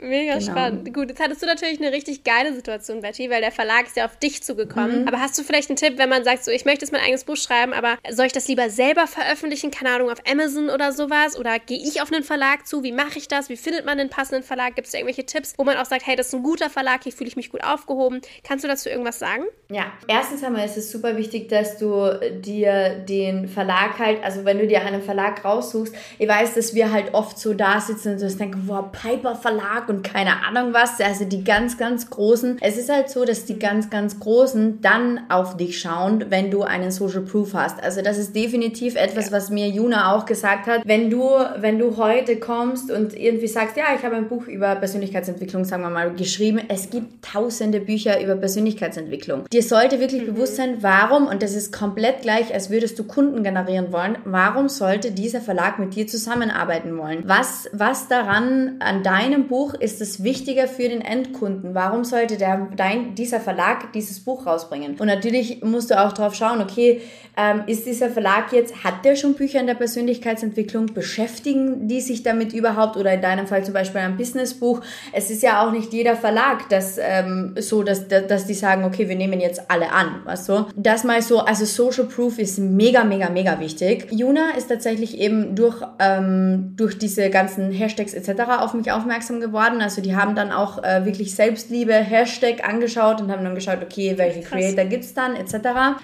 Mega 0.02 0.38
genau. 0.38 0.52
spannend. 0.52 0.92
Gut, 0.92 1.08
jetzt 1.08 1.22
hattest 1.22 1.42
du 1.42 1.46
natürlich 1.46 1.80
eine 1.80 1.92
richtig 1.92 2.24
geile 2.24 2.52
Situation, 2.52 3.00
Betty, 3.00 3.30
weil 3.30 3.40
der 3.40 3.52
Verlag 3.52 3.86
ist 3.86 3.96
ja 3.96 4.04
auf 4.04 4.16
dich 4.16 4.42
zugekommen. 4.42 5.02
Mhm. 5.02 5.08
Aber 5.08 5.20
hast 5.20 5.38
du 5.38 5.44
vielleicht 5.44 5.70
einen 5.70 5.76
Tipp, 5.76 5.94
wenn 5.96 6.08
man 6.08 6.24
sagt, 6.24 6.44
so 6.44 6.50
ich 6.50 6.64
möchte 6.64 6.84
jetzt 6.84 6.92
mein 6.92 7.02
eigenes 7.02 7.24
Buch 7.24 7.36
schreiben, 7.36 7.72
aber 7.72 7.96
soll 8.10 8.26
ich 8.26 8.32
das 8.32 8.48
lieber 8.48 8.68
selber 8.68 9.06
veröffentlichen? 9.06 9.70
Keine 9.70 9.90
Ahnung, 9.90 10.10
auf 10.10 10.18
Amazon 10.30 10.70
oder 10.70 10.92
sowas? 10.92 11.38
Oder 11.38 11.58
gehe 11.58 11.78
ich 11.78 12.02
auf 12.02 12.12
einen 12.12 12.24
Verlag 12.24 12.66
zu? 12.66 12.82
Wie 12.82 12.92
mache 12.92 13.18
ich 13.18 13.28
das? 13.28 13.48
Wie 13.48 13.56
findet 13.56 13.86
man 13.86 14.00
einen 14.00 14.10
passenden 14.10 14.42
Verlag? 14.42 14.74
Gibt 14.74 14.88
es 14.88 14.94
irgendwelche 14.94 15.24
Tipps, 15.24 15.54
wo 15.56 15.64
man 15.64 15.76
auch 15.76 15.84
sagt, 15.84 16.06
hey, 16.06 16.16
das 16.16 16.28
ist 16.28 16.34
ein 16.34 16.42
guter 16.42 16.68
Verlag, 16.68 17.04
hier 17.04 17.12
fühle 17.12 17.28
ich 17.28 17.36
mich 17.36 17.50
gut 17.50 17.62
aufgehoben? 17.62 18.20
Kannst 18.42 18.64
du 18.64 18.68
dazu 18.68 18.88
irgendwas 18.88 19.18
sagen? 19.18 19.44
Ja, 19.70 19.92
erstens 20.08 20.42
einmal 20.42 20.66
ist 20.66 20.76
es 20.76 20.90
super 20.90 21.16
wichtig, 21.16 21.48
dass 21.48 21.78
du 21.78 22.18
dir 22.40 23.04
den 23.08 23.46
Verlag 23.46 23.98
halt, 23.98 24.22
also 24.24 24.44
wenn 24.44 24.58
du 24.58 24.66
dir 24.66 24.84
einen 24.84 25.02
Verlag 25.02 25.44
raussuchst, 25.44 25.94
ich 26.18 26.28
weiß, 26.28 26.54
dass 26.54 26.74
wir 26.74 26.92
halt 26.92 27.14
oft 27.14 27.38
so 27.38 27.54
da 27.54 27.80
sitzen 27.80 28.12
und 28.12 28.18
so 28.18 28.28
denken, 28.36 28.64
wow, 28.66 28.90
Piper 28.90 29.36
Verlag 29.36 29.88
und 29.92 30.02
keine 30.02 30.42
Ahnung 30.44 30.72
was, 30.72 31.00
also 31.00 31.24
die 31.24 31.44
ganz, 31.44 31.76
ganz 31.76 32.08
Großen. 32.08 32.58
Es 32.60 32.78
ist 32.78 32.90
halt 32.90 33.10
so, 33.10 33.24
dass 33.24 33.44
die 33.44 33.58
ganz, 33.58 33.90
ganz 33.90 34.18
Großen 34.18 34.80
dann 34.80 35.20
auf 35.28 35.56
dich 35.56 35.78
schauen, 35.78 36.26
wenn 36.30 36.50
du 36.50 36.62
einen 36.62 36.90
Social 36.90 37.20
Proof 37.20 37.52
hast. 37.52 37.82
Also 37.82 38.00
das 38.00 38.16
ist 38.16 38.34
definitiv 38.34 38.96
etwas, 38.96 39.30
was 39.32 39.50
mir 39.50 39.68
Juna 39.68 40.14
auch 40.14 40.24
gesagt 40.24 40.66
hat. 40.66 40.82
Wenn 40.86 41.10
du, 41.10 41.28
wenn 41.58 41.78
du 41.78 41.96
heute 41.98 42.36
kommst 42.36 42.90
und 42.90 43.14
irgendwie 43.14 43.48
sagst, 43.48 43.76
ja, 43.76 43.84
ich 43.96 44.04
habe 44.04 44.16
ein 44.16 44.28
Buch 44.28 44.46
über 44.46 44.74
Persönlichkeitsentwicklung, 44.76 45.64
sagen 45.64 45.82
wir 45.82 45.90
mal, 45.90 46.12
geschrieben, 46.14 46.60
es 46.68 46.88
gibt 46.88 47.22
tausende 47.22 47.80
Bücher 47.80 48.22
über 48.22 48.34
Persönlichkeitsentwicklung. 48.36 49.44
Dir 49.52 49.62
sollte 49.62 50.00
wirklich 50.00 50.22
mhm. 50.22 50.34
bewusst 50.34 50.56
sein, 50.56 50.78
warum, 50.80 51.26
und 51.26 51.42
das 51.42 51.54
ist 51.54 51.72
komplett 51.72 52.22
gleich, 52.22 52.54
als 52.54 52.70
würdest 52.70 52.98
du 52.98 53.04
Kunden 53.04 53.42
generieren 53.42 53.92
wollen, 53.92 54.16
warum 54.24 54.68
sollte 54.70 55.12
dieser 55.12 55.42
Verlag 55.42 55.78
mit 55.78 55.94
dir 55.94 56.06
zusammenarbeiten 56.06 56.96
wollen? 56.96 57.22
Was, 57.26 57.68
was 57.72 58.08
daran 58.08 58.76
an 58.80 59.02
deinem 59.02 59.48
Buch 59.48 59.74
ist 59.82 60.00
es 60.00 60.22
wichtiger 60.22 60.68
für 60.68 60.88
den 60.88 61.00
Endkunden? 61.00 61.74
Warum 61.74 62.04
sollte 62.04 62.36
der, 62.36 62.68
dein, 62.76 63.14
dieser 63.14 63.40
Verlag 63.40 63.92
dieses 63.92 64.20
Buch 64.20 64.46
rausbringen? 64.46 64.96
Und 64.98 65.06
natürlich 65.06 65.62
musst 65.62 65.90
du 65.90 66.00
auch 66.00 66.12
drauf 66.12 66.34
schauen, 66.34 66.60
okay, 66.60 67.00
ähm, 67.36 67.62
ist 67.66 67.86
dieser 67.86 68.10
Verlag 68.10 68.52
jetzt, 68.52 68.84
hat 68.84 69.04
der 69.04 69.16
schon 69.16 69.34
Bücher 69.34 69.58
in 69.58 69.66
der 69.66 69.74
Persönlichkeitsentwicklung? 69.74 70.86
Beschäftigen 70.86 71.88
die 71.88 72.00
sich 72.00 72.22
damit 72.22 72.52
überhaupt? 72.52 72.96
Oder 72.96 73.14
in 73.14 73.22
deinem 73.22 73.46
Fall 73.46 73.64
zum 73.64 73.74
Beispiel 73.74 74.02
ein 74.02 74.16
Businessbuch? 74.16 74.82
Es 75.12 75.30
ist 75.30 75.42
ja 75.42 75.66
auch 75.66 75.72
nicht 75.72 75.92
jeder 75.92 76.14
Verlag, 76.14 76.68
das 76.68 76.98
ähm, 77.00 77.54
so, 77.58 77.82
dass, 77.82 78.06
dass 78.08 78.46
die 78.46 78.54
sagen, 78.54 78.84
okay, 78.84 79.08
wir 79.08 79.16
nehmen 79.16 79.40
jetzt 79.40 79.70
alle 79.70 79.90
an, 79.90 80.20
weißt 80.24 80.48
du? 80.48 80.66
Das 80.76 81.04
mal 81.04 81.22
so, 81.22 81.40
also 81.40 81.64
Social 81.64 82.06
Proof 82.06 82.38
ist 82.38 82.58
mega, 82.58 83.02
mega, 83.02 83.30
mega 83.30 83.58
wichtig. 83.58 84.08
Juna 84.10 84.50
ist 84.56 84.68
tatsächlich 84.68 85.18
eben 85.18 85.56
durch, 85.56 85.82
ähm, 85.98 86.74
durch 86.76 86.98
diese 86.98 87.30
ganzen 87.30 87.72
Hashtags 87.72 88.14
etc. 88.14 88.42
auf 88.60 88.74
mich 88.74 88.92
aufmerksam 88.92 89.40
geworden. 89.40 89.61
Also 89.80 90.02
die 90.02 90.16
haben 90.16 90.34
dann 90.34 90.52
auch 90.52 90.82
äh, 90.82 91.04
wirklich 91.04 91.34
Selbstliebe 91.34 91.94
Hashtag 91.94 92.66
angeschaut 92.66 93.20
und 93.20 93.30
haben 93.30 93.44
dann 93.44 93.54
geschaut, 93.54 93.78
okay, 93.82 94.14
welche 94.16 94.40
Krass. 94.40 94.58
Creator 94.58 94.84
gibt's 94.84 95.14
dann 95.14 95.36
etc. 95.36 95.54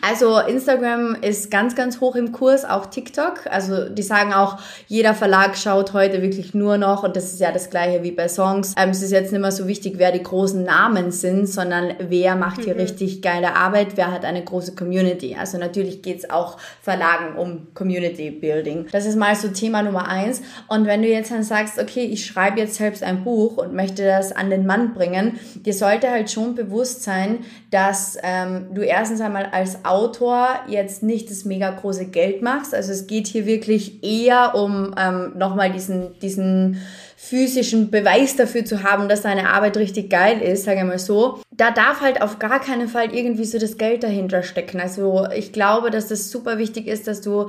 Also 0.06 0.38
Instagram 0.38 1.16
ist 1.20 1.50
ganz, 1.50 1.74
ganz 1.74 2.00
hoch 2.00 2.16
im 2.16 2.32
Kurs, 2.32 2.64
auch 2.64 2.86
TikTok. 2.86 3.46
Also 3.50 3.88
die 3.88 4.02
sagen 4.02 4.32
auch, 4.32 4.58
jeder 4.86 5.14
Verlag 5.14 5.56
schaut 5.56 5.92
heute 5.92 6.22
wirklich 6.22 6.54
nur 6.54 6.78
noch, 6.78 7.02
und 7.02 7.16
das 7.16 7.32
ist 7.32 7.40
ja 7.40 7.52
das 7.52 7.70
gleiche 7.70 8.02
wie 8.02 8.12
bei 8.12 8.28
Songs, 8.28 8.74
ähm, 8.78 8.90
es 8.90 9.02
ist 9.02 9.10
jetzt 9.10 9.32
nicht 9.32 9.40
mehr 9.40 9.52
so 9.52 9.66
wichtig, 9.66 9.94
wer 9.96 10.12
die 10.12 10.22
großen 10.22 10.62
Namen 10.62 11.10
sind, 11.10 11.46
sondern 11.46 11.94
wer 11.98 12.36
macht 12.36 12.62
hier 12.62 12.74
mhm. 12.74 12.80
richtig 12.80 13.22
geile 13.22 13.56
Arbeit, 13.56 13.96
wer 13.96 14.12
hat 14.12 14.24
eine 14.24 14.44
große 14.44 14.74
Community. 14.74 15.36
Also 15.38 15.58
natürlich 15.58 16.02
geht's 16.02 16.28
auch 16.30 16.58
Verlagen 16.80 17.36
um 17.36 17.68
Community 17.74 18.30
Building. 18.30 18.86
Das 18.92 19.06
ist 19.06 19.16
mal 19.16 19.34
so 19.34 19.48
Thema 19.48 19.82
Nummer 19.82 20.08
eins. 20.08 20.42
Und 20.68 20.86
wenn 20.86 21.02
du 21.02 21.08
jetzt 21.08 21.30
dann 21.30 21.42
sagst, 21.42 21.78
okay, 21.78 22.04
ich 22.04 22.24
schreibe 22.26 22.60
jetzt 22.60 22.76
selbst 22.76 23.02
ein 23.02 23.24
Buch 23.24 23.47
und 23.56 23.74
möchte 23.74 24.04
das 24.04 24.32
an 24.32 24.50
den 24.50 24.66
Mann 24.66 24.94
bringen, 24.94 25.38
dir 25.54 25.72
sollte 25.72 26.10
halt 26.10 26.30
schon 26.30 26.54
bewusst 26.54 27.02
sein, 27.02 27.38
dass 27.70 28.18
ähm, 28.22 28.66
du 28.74 28.82
erstens 28.82 29.20
einmal 29.20 29.46
als 29.52 29.84
Autor 29.84 30.48
jetzt 30.68 31.02
nicht 31.02 31.30
das 31.30 31.44
mega 31.44 31.70
große 31.70 32.06
Geld 32.06 32.42
machst. 32.42 32.74
Also 32.74 32.92
es 32.92 33.06
geht 33.06 33.26
hier 33.26 33.46
wirklich 33.46 34.02
eher 34.04 34.54
um 34.54 34.94
ähm, 34.98 35.32
nochmal 35.36 35.72
diesen, 35.72 36.18
diesen 36.20 36.78
physischen 37.16 37.90
Beweis 37.90 38.36
dafür 38.36 38.64
zu 38.64 38.84
haben, 38.84 39.08
dass 39.08 39.22
deine 39.22 39.50
Arbeit 39.50 39.76
richtig 39.76 40.08
geil 40.08 40.40
ist, 40.40 40.64
sage 40.64 40.78
ich 40.78 40.84
mal 40.84 41.00
so. 41.00 41.40
Da 41.50 41.72
darf 41.72 42.00
halt 42.00 42.22
auf 42.22 42.38
gar 42.38 42.60
keinen 42.60 42.86
Fall 42.86 43.12
irgendwie 43.12 43.44
so 43.44 43.58
das 43.58 43.76
Geld 43.76 44.04
dahinter 44.04 44.44
stecken. 44.44 44.80
Also 44.80 45.26
ich 45.34 45.52
glaube, 45.52 45.90
dass 45.90 46.06
das 46.06 46.30
super 46.30 46.58
wichtig 46.58 46.86
ist, 46.86 47.08
dass 47.08 47.20
du 47.20 47.48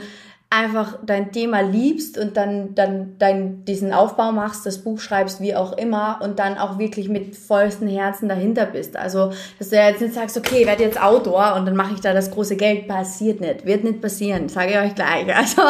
einfach 0.51 0.97
dein 1.05 1.31
Thema 1.31 1.61
liebst 1.61 2.17
und 2.17 2.35
dann, 2.35 2.73
dann 2.73 3.15
dein, 3.19 3.65
diesen 3.65 3.93
Aufbau 3.93 4.31
machst, 4.31 4.65
das 4.65 4.79
Buch 4.79 4.99
schreibst, 4.99 5.41
wie 5.41 5.55
auch 5.55 5.77
immer 5.77 6.21
und 6.23 6.39
dann 6.39 6.57
auch 6.57 6.79
wirklich 6.79 7.07
mit 7.07 7.35
vollstem 7.35 7.87
Herzen 7.87 8.27
dahinter 8.27 8.65
bist. 8.65 8.97
Also, 8.97 9.31
dass 9.59 9.69
du 9.69 9.75
ja 9.75 9.89
jetzt 9.89 10.01
nicht 10.01 10.15
sagst, 10.15 10.35
okay, 10.37 10.65
werde 10.65 10.83
jetzt 10.83 10.99
Autor 10.99 11.53
und 11.55 11.67
dann 11.67 11.75
mache 11.75 11.93
ich 11.93 12.01
da 12.01 12.13
das 12.13 12.31
große 12.31 12.55
Geld. 12.55 12.87
Passiert 12.87 13.41
nicht. 13.41 13.63
Wird 13.67 13.83
nicht 13.83 14.01
passieren, 14.01 14.49
sage 14.49 14.71
ich 14.71 14.77
euch 14.77 14.95
gleich. 14.95 15.27
Also, 15.39 15.61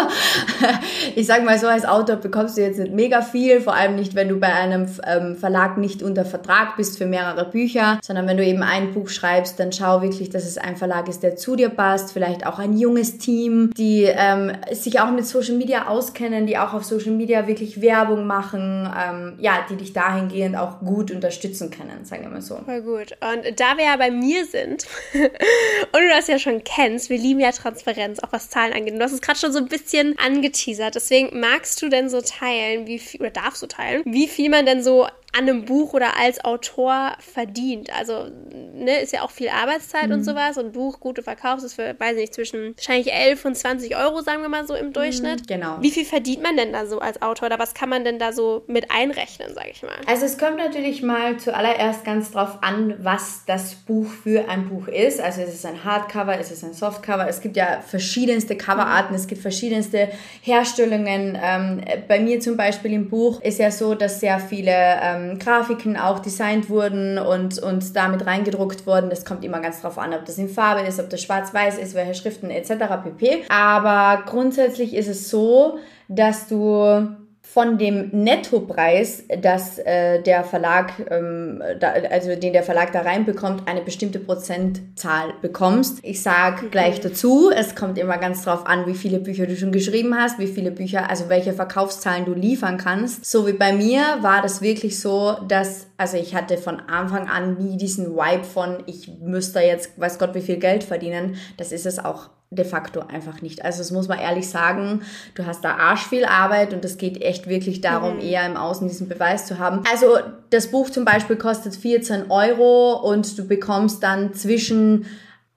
ich 1.15 1.27
sage 1.27 1.43
mal 1.43 1.59
so, 1.59 1.67
als 1.67 1.85
Autor 1.85 2.15
bekommst 2.15 2.57
du 2.57 2.61
jetzt 2.61 2.79
nicht 2.79 2.93
mega 2.93 3.21
viel, 3.21 3.61
vor 3.61 3.75
allem 3.75 3.95
nicht, 3.95 4.15
wenn 4.15 4.29
du 4.29 4.39
bei 4.39 4.51
einem 4.51 4.87
ähm, 5.05 5.35
Verlag 5.35 5.77
nicht 5.77 6.01
unter 6.01 6.25
Vertrag 6.25 6.75
bist 6.75 6.97
für 6.97 7.05
mehrere 7.05 7.45
Bücher, 7.45 7.99
sondern 8.01 8.27
wenn 8.27 8.37
du 8.37 8.43
eben 8.43 8.63
ein 8.63 8.93
Buch 8.93 9.09
schreibst, 9.09 9.59
dann 9.59 9.71
schau 9.71 10.01
wirklich, 10.01 10.29
dass 10.29 10.45
es 10.45 10.57
ein 10.57 10.75
Verlag 10.75 11.07
ist, 11.07 11.23
der 11.23 11.35
zu 11.35 11.55
dir 11.55 11.69
passt, 11.69 12.13
vielleicht 12.13 12.47
auch 12.47 12.57
ein 12.57 12.77
junges 12.77 13.17
Team, 13.17 13.71
die 13.77 14.03
ähm, 14.03 14.51
sich 14.71 14.99
auch 14.99 15.11
mit 15.11 15.25
Social 15.25 15.55
Media 15.55 15.87
auskennen, 15.87 16.45
die 16.45 16.57
auch 16.57 16.73
auf 16.73 16.83
Social 16.83 17.11
Media 17.11 17.47
wirklich 17.47 17.81
Werbung 17.81 18.25
machen, 18.27 18.89
ähm, 18.97 19.35
ja, 19.39 19.65
die 19.69 19.75
dich 19.75 19.93
dahingehend 19.93 20.55
auch 20.55 20.79
gut 20.79 21.11
unterstützen 21.11 21.71
können, 21.71 22.05
sagen 22.05 22.23
wir 22.23 22.29
mal 22.29 22.41
so. 22.41 22.59
Voll 22.65 22.81
gut. 22.81 23.17
Und 23.21 23.59
da 23.59 23.77
wir 23.77 23.85
ja 23.85 23.97
bei 23.97 24.11
mir 24.11 24.45
sind 24.45 24.85
und 25.13 26.01
du 26.01 26.09
das 26.09 26.27
ja 26.27 26.39
schon 26.39 26.63
kennst, 26.63 27.09
wir 27.09 27.17
lieben 27.17 27.39
ja 27.39 27.51
Transparenz, 27.51 28.19
auch 28.19 28.31
was 28.31 28.49
Zahlen 28.49 28.73
angeht. 28.73 28.93
Und 28.93 28.99
du 28.99 29.05
hast 29.05 29.13
es 29.13 29.21
gerade 29.21 29.39
schon 29.39 29.51
so 29.51 29.59
ein 29.59 29.67
bisschen 29.67 30.17
angeteasert. 30.19 30.95
Deswegen 30.95 31.39
magst 31.39 31.81
du 31.81 31.89
denn 31.89 32.09
so 32.09 32.21
teilen, 32.21 32.87
wie 32.87 32.99
viel, 32.99 33.21
oder 33.21 33.31
darfst 33.31 33.61
du 33.61 33.67
teilen, 33.67 34.03
wie 34.05 34.27
viel 34.27 34.49
man 34.49 34.65
denn 34.65 34.83
so 34.83 35.07
an 35.31 35.47
einem 35.47 35.65
Buch 35.65 35.93
oder 35.93 36.17
als 36.19 36.43
Autor 36.43 37.13
verdient. 37.19 37.91
Also, 37.95 38.29
ne, 38.73 38.99
ist 38.99 39.13
ja 39.13 39.21
auch 39.21 39.29
viel 39.29 39.49
Arbeitszeit 39.49 40.07
mhm. 40.07 40.15
und 40.15 40.23
sowas. 40.23 40.57
Und 40.57 40.73
Buch, 40.73 40.99
gut, 40.99 41.23
verkaufst 41.23 41.65
es 41.65 41.75
für, 41.75 41.95
weiß 41.97 42.15
nicht, 42.15 42.33
zwischen 42.33 42.75
wahrscheinlich 42.75 43.13
11 43.13 43.45
und 43.45 43.55
20 43.55 43.95
Euro, 43.95 44.21
sagen 44.21 44.41
wir 44.41 44.49
mal 44.49 44.65
so 44.65 44.73
im 44.73 44.91
Durchschnitt. 44.91 45.41
Mhm, 45.41 45.45
genau. 45.45 45.77
Wie 45.81 45.91
viel 45.91 46.05
verdient 46.05 46.41
man 46.41 46.57
denn 46.57 46.73
da 46.73 46.87
so 46.87 46.99
als 46.99 47.21
Autor 47.21 47.47
oder 47.47 47.59
was 47.59 47.75
kann 47.75 47.89
man 47.89 48.03
denn 48.03 48.17
da 48.17 48.33
so 48.33 48.63
mit 48.67 48.89
einrechnen, 48.89 49.53
sage 49.53 49.69
ich 49.71 49.83
mal? 49.83 49.95
Also, 50.07 50.25
es 50.25 50.37
kommt 50.37 50.57
natürlich 50.57 51.03
mal 51.03 51.37
zuallererst 51.37 52.03
ganz 52.03 52.31
drauf 52.31 52.57
an, 52.61 52.95
was 52.99 53.43
das 53.45 53.75
Buch 53.75 54.07
für 54.07 54.49
ein 54.49 54.67
Buch 54.67 54.87
ist. 54.87 55.21
Also, 55.21 55.41
ist 55.41 55.53
es 55.53 55.65
ein 55.65 55.83
Hardcover, 55.83 56.39
ist 56.39 56.51
es 56.51 56.63
ein 56.63 56.73
Softcover? 56.73 57.27
Es 57.27 57.41
gibt 57.41 57.55
ja 57.55 57.81
verschiedenste 57.81 58.57
Coverarten, 58.57 59.15
es 59.15 59.27
gibt 59.27 59.41
verschiedenste 59.41 60.09
Herstellungen. 60.41 61.37
Ähm, 61.39 61.81
bei 62.07 62.19
mir 62.19 62.39
zum 62.39 62.57
Beispiel 62.57 62.93
im 62.93 63.09
Buch 63.09 63.41
ist 63.41 63.59
ja 63.59 63.69
so, 63.69 63.93
dass 63.93 64.19
sehr 64.19 64.39
viele 64.39 64.71
ähm, 64.71 65.18
ähm, 65.19 65.39
Grafiken 65.39 65.97
auch 65.97 66.19
designt 66.19 66.69
wurden 66.69 67.17
und, 67.17 67.59
und 67.59 67.95
damit 67.95 68.25
reingedruckt 68.25 68.85
wurden. 68.87 69.09
Das 69.09 69.25
kommt 69.25 69.43
immer 69.43 69.59
ganz 69.59 69.81
drauf 69.81 69.97
an, 69.97 70.13
ob 70.13 70.25
das 70.25 70.37
in 70.37 70.49
Farbe 70.49 70.81
ist, 70.81 70.99
ob 70.99 71.09
das 71.09 71.21
schwarz-weiß 71.21 71.77
ist, 71.77 71.95
welche 71.95 72.13
Schriften 72.13 72.49
etc. 72.49 72.71
pp. 73.03 73.43
Aber 73.49 74.23
grundsätzlich 74.25 74.93
ist 74.93 75.07
es 75.07 75.29
so, 75.29 75.79
dass 76.07 76.47
du 76.47 77.15
von 77.51 77.79
dem 77.79 78.09
Nettopreis, 78.11 79.23
dass 79.41 79.79
äh, 79.79 80.21
der 80.21 80.43
Verlag, 80.43 80.93
ähm, 81.09 81.63
da, 81.79 81.93
also 82.11 82.35
den 82.35 82.53
der 82.53 82.61
Verlag 82.61 82.91
da 82.91 83.01
reinbekommt, 83.01 83.67
eine 83.67 83.81
bestimmte 83.81 84.19
Prozentzahl 84.19 85.33
bekommst. 85.41 85.97
Ich 86.03 86.21
sage 86.21 86.65
mhm. 86.65 86.71
gleich 86.71 87.01
dazu, 87.01 87.49
es 87.49 87.73
kommt 87.73 87.97
immer 87.97 88.19
ganz 88.19 88.43
drauf 88.43 88.67
an, 88.67 88.85
wie 88.85 88.93
viele 88.93 89.19
Bücher 89.19 89.47
du 89.47 89.55
schon 89.55 89.71
geschrieben 89.71 90.15
hast, 90.15 90.37
wie 90.37 90.45
viele 90.45 90.69
Bücher, 90.69 91.09
also 91.09 91.27
welche 91.27 91.53
Verkaufszahlen 91.53 92.25
du 92.25 92.35
liefern 92.35 92.77
kannst. 92.77 93.25
So 93.25 93.47
wie 93.47 93.53
bei 93.53 93.73
mir 93.73 94.19
war 94.21 94.43
das 94.43 94.61
wirklich 94.61 94.99
so, 94.99 95.37
dass, 95.47 95.87
also 95.97 96.17
ich 96.17 96.35
hatte 96.35 96.59
von 96.59 96.79
Anfang 96.79 97.27
an 97.27 97.57
nie 97.57 97.77
diesen 97.77 98.15
Vibe 98.15 98.43
von, 98.43 98.83
ich 98.85 99.11
müsste 99.21 99.61
jetzt, 99.61 99.99
weiß 99.99 100.19
Gott, 100.19 100.35
wie 100.35 100.41
viel 100.41 100.57
Geld 100.57 100.83
verdienen. 100.83 101.37
Das 101.57 101.71
ist 101.71 101.87
es 101.87 101.97
auch 101.97 102.29
de 102.51 102.65
facto 102.65 103.01
einfach 103.01 103.41
nicht. 103.41 103.63
Also 103.63 103.79
das 103.79 103.91
muss 103.91 104.07
man 104.07 104.17
ehrlich 104.17 104.49
sagen, 104.49 105.01
du 105.35 105.45
hast 105.45 105.63
da 105.63 105.75
arsch 105.75 106.07
viel 106.07 106.25
Arbeit 106.25 106.73
und 106.73 106.83
es 106.83 106.97
geht 106.97 107.21
echt 107.21 107.47
wirklich 107.47 107.81
darum, 107.81 108.15
mhm. 108.15 108.21
eher 108.21 108.45
im 108.45 108.57
Außen 108.57 108.87
diesen 108.87 109.07
Beweis 109.07 109.45
zu 109.45 109.59
haben. 109.59 109.83
Also 109.91 110.17
das 110.49 110.71
Buch 110.71 110.89
zum 110.89 111.05
Beispiel 111.05 111.35
kostet 111.35 111.75
14 111.75 112.31
Euro 112.31 112.93
und 113.07 113.37
du 113.37 113.47
bekommst 113.47 114.01
dann 114.01 114.33
zwischen 114.33 115.05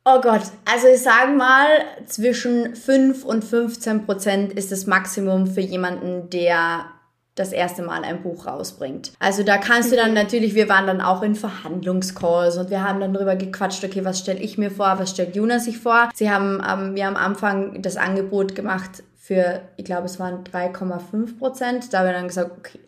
Oh 0.05 0.21
Gott, 0.21 0.43
also 0.65 0.89
ich 0.89 1.01
sage 1.01 1.31
mal, 1.31 1.69
zwischen 2.07 2.75
5 2.75 3.25
und 3.25 3.45
15 3.45 4.05
Prozent 4.05 4.53
ist 4.53 4.73
das 4.73 4.87
Maximum 4.87 5.47
für 5.47 5.61
jemanden, 5.61 6.29
der 6.29 6.87
das 7.35 7.53
erste 7.53 7.83
Mal 7.83 8.05
ein 8.05 8.23
Buch 8.23 8.47
rausbringt. 8.47 9.13
Also 9.19 9.43
da 9.43 9.57
kannst 9.57 9.91
du 9.91 9.97
dann 9.97 10.11
mhm. 10.11 10.17
natürlich, 10.17 10.55
wir 10.55 10.69
waren 10.69 10.87
dann 10.87 11.01
auch 11.01 11.23
in 11.23 11.35
Verhandlungscalls 11.35 12.59
und 12.59 12.71
wir 12.71 12.87
haben 12.87 13.01
dann 13.01 13.15
drüber 13.15 13.37
gequatscht, 13.37 13.83
okay, 13.85 14.05
was 14.05 14.19
stelle 14.19 14.41
ich 14.41 14.59
mir 14.59 14.71
vor, 14.71 14.99
was 14.99 15.11
stellt 15.11 15.35
Juna 15.35 15.59
sich 15.59 15.79
vor. 15.79 16.11
Sie 16.15 16.31
haben 16.31 16.63
ähm, 16.69 16.93
mir 16.93 17.09
am 17.09 17.17
Anfang 17.17 17.81
das 17.81 17.97
Angebot 17.97 18.55
gemacht, 18.55 19.03
für, 19.23 19.61
ich 19.77 19.85
glaube, 19.85 20.07
es 20.07 20.19
waren 20.19 20.43
3,5 20.43 21.39
Prozent. 21.39 21.93
Da 21.93 22.01
habe 22.01 22.09
ich 22.09 22.15
dann 22.15 22.27
gesagt, 22.27 22.51
okay, 22.59 22.81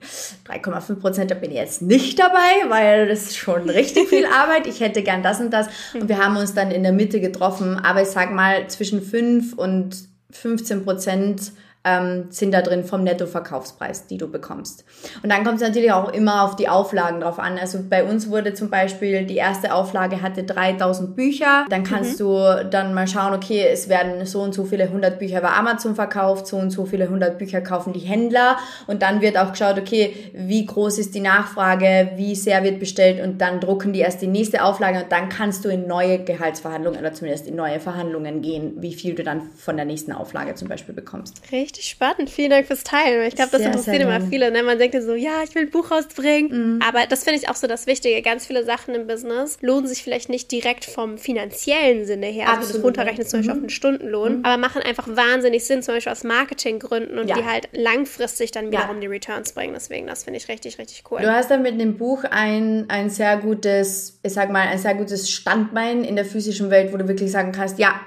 3,5 0.49 0.97
Prozent, 0.97 1.31
da 1.31 1.37
bin 1.37 1.53
ich 1.53 1.57
jetzt 1.57 1.81
nicht 1.81 2.19
dabei, 2.19 2.69
weil 2.69 3.07
das 3.07 3.23
ist 3.23 3.37
schon 3.37 3.71
richtig 3.71 4.09
viel 4.09 4.27
Arbeit. 4.27 4.67
Ich 4.67 4.81
hätte 4.81 5.05
gern 5.05 5.23
das 5.23 5.41
und 5.41 5.53
das. 5.53 5.69
Und 5.95 6.09
wir 6.09 6.19
haben 6.19 6.37
uns 6.37 6.53
dann 6.53 6.73
in 6.73 6.83
der 6.83 6.91
Mitte 6.91 7.21
getroffen. 7.21 7.79
Aber 7.79 8.03
ich 8.03 8.09
sag 8.09 8.33
mal, 8.33 8.67
zwischen 8.67 9.01
5 9.01 9.55
und 9.55 10.09
15 10.33 10.85
Prozent 10.85 11.53
ähm, 11.85 12.27
sind 12.31 12.53
da 12.53 12.63
drin 12.63 12.85
vom 12.85 13.05
Nettoverkaufspreis, 13.05 14.07
die 14.07 14.17
du 14.17 14.31
bekommst. 14.31 14.85
Und 15.23 15.31
dann 15.31 15.45
kommt 15.45 15.57
es 15.57 15.63
natürlich 15.63 15.93
auch 15.93 16.13
immer 16.13 16.43
auf 16.45 16.57
die 16.57 16.69
Auflagen 16.69 17.21
drauf 17.21 17.39
an. 17.39 17.59
Also 17.59 17.79
bei 17.89 18.05
uns 18.05 18.31
wurde 18.31 18.55
zum 18.55 18.71
Beispiel 18.71 19.27
die 19.27 19.37
erste 19.37 19.75
Auflage 19.75 20.23
hatte 20.23 20.45
3000 20.45 21.15
Bücher. 21.15 21.67
Dann 21.69 21.85
kannst 21.85 22.21
mhm. 22.21 22.25
du 22.25 22.67
dann 22.71 22.95
mal 22.95 23.07
schauen, 23.07 23.35
okay, 23.35 23.67
es 23.71 23.89
werden 23.89 24.25
so 24.25 24.41
und 24.41 24.55
so 24.55 24.65
viele 24.65 24.85
100 24.85 25.19
Bücher 25.19 25.43
bei 25.43 25.51
Amazon 25.51 25.95
verkauft, 25.95 26.47
so 26.47 26.57
und 26.57 26.71
so 26.71 26.87
viele 26.87 27.05
100 27.05 27.39
Bücher 27.39 27.61
kaufen 27.61 27.93
die 27.93 28.01
Händler. 28.01 28.57
Und 28.87 29.03
dann 29.03 29.21
wird 29.21 29.37
auch 29.37 29.51
geschaut, 29.51 29.79
okay, 29.79 30.15
wie 30.33 30.65
groß 30.65 30.99
ist 30.99 31.15
die 31.15 31.21
Nachfrage, 31.21 32.13
wie 32.17 32.35
sehr 32.35 32.65
wird 32.65 32.81
bestellt 32.81 33.23
und 33.23 33.41
dann 33.41 33.61
drucken 33.61 33.93
die 33.93 34.01
erst 34.01 34.23
die 34.23 34.27
nächste 34.27 34.65
Auflage 34.65 35.03
und 35.03 35.13
dann 35.13 35.29
kannst 35.29 35.65
du 35.65 35.69
in 35.69 35.87
neue 35.87 36.25
Gehaltsverhandlungen 36.25 36.99
oder 36.99 37.13
zumindest 37.13 37.47
in 37.47 37.57
neue 37.57 37.79
Verhandlungen 37.79 38.41
gehen, 38.41 38.75
wie 38.79 38.95
viel 38.95 39.15
du 39.15 39.23
dann 39.23 39.51
von 39.55 39.77
der 39.77 39.85
nächsten 39.85 40.13
Auflage 40.13 40.55
zum 40.55 40.69
Beispiel 40.69 40.95
bekommst. 40.95 41.43
Richtig 41.53 41.74
richtig 41.75 41.91
spannend. 41.91 42.31
Vielen 42.31 42.51
Dank 42.51 42.67
fürs 42.67 42.85
Teilen. 42.85 43.27
Ich 43.27 43.35
glaube, 43.35 43.51
das 43.51 43.61
sehr, 43.61 43.69
interessiert 43.69 43.97
sehr 43.97 44.07
immer 44.07 44.21
viele. 44.21 44.51
Ne? 44.51 44.63
Man 44.63 44.79
denkt 44.79 44.97
so, 45.03 45.15
ja, 45.15 45.43
ich 45.43 45.55
will 45.55 45.63
ein 45.63 45.71
Buch 45.71 45.91
rausbringen. 45.91 46.77
Mhm. 46.77 46.83
Aber 46.83 47.07
das 47.07 47.25
finde 47.25 47.41
ich 47.41 47.49
auch 47.49 47.57
so 47.57 47.67
das 47.67 47.87
Wichtige. 47.87 48.21
Ganz 48.23 48.47
viele 48.47 48.65
Sachen 48.65 48.95
im 48.95 49.07
Business 49.07 49.59
lohnen 49.61 49.87
sich 49.87 50.03
vielleicht 50.03 50.29
nicht 50.29 50.51
direkt 50.53 50.85
vom 50.85 51.19
finanziellen 51.19 52.07
Sinne 52.07 52.27
her. 52.27 52.49
Also 52.49 52.61
Absolut. 52.61 52.65
Also 52.65 52.79
das 52.79 52.85
runterrechnet 52.85 53.31
zum 53.31 53.41
Beispiel 53.41 53.55
mhm. 53.55 53.59
auf 53.59 53.63
einen 53.63 53.71
Stundenlohn. 53.71 54.39
Mhm. 54.39 54.45
Aber 54.45 54.57
machen 54.57 54.83
einfach 54.83 55.09
wahnsinnig 55.09 55.65
Sinn, 55.65 55.83
zum 55.83 55.95
Beispiel 55.95 56.13
aus 56.13 56.25
Marketinggründen 56.25 57.19
und 57.19 57.29
ja. 57.29 57.37
die 57.37 57.45
halt 57.45 57.69
langfristig 57.73 58.53
dann 58.53 58.71
wiederum 58.71 58.97
ja. 58.97 59.01
die 59.01 59.07
Returns 59.09 59.53
bringen. 59.53 59.75
Deswegen, 59.75 60.07
das 60.07 60.25
finde 60.25 60.39
ich 60.39 60.49
richtig, 60.49 60.79
richtig 60.79 61.05
cool. 61.11 61.21
Du 61.21 61.33
hast 61.33 61.51
dann 61.51 61.63
mit 61.63 61.81
dem 61.81 61.97
Buch 61.97 62.25
ein, 62.25 62.87
ein 62.89 63.11
sehr 63.11 63.37
gutes, 63.39 64.19
ich 64.23 64.33
sag 64.33 64.51
mal, 64.51 64.69
ein 64.69 64.79
sehr 64.79 64.95
gutes 64.95 65.31
Standbein 65.31 66.05
in 66.05 66.17
der 66.17 66.25
physischen 66.25 66.71
Welt, 66.71 66.93
wo 66.93 66.97
du 66.97 67.09
wirklich 67.09 67.31
sagen 67.31 67.53
kannst, 67.53 67.79
ja, 67.79 68.01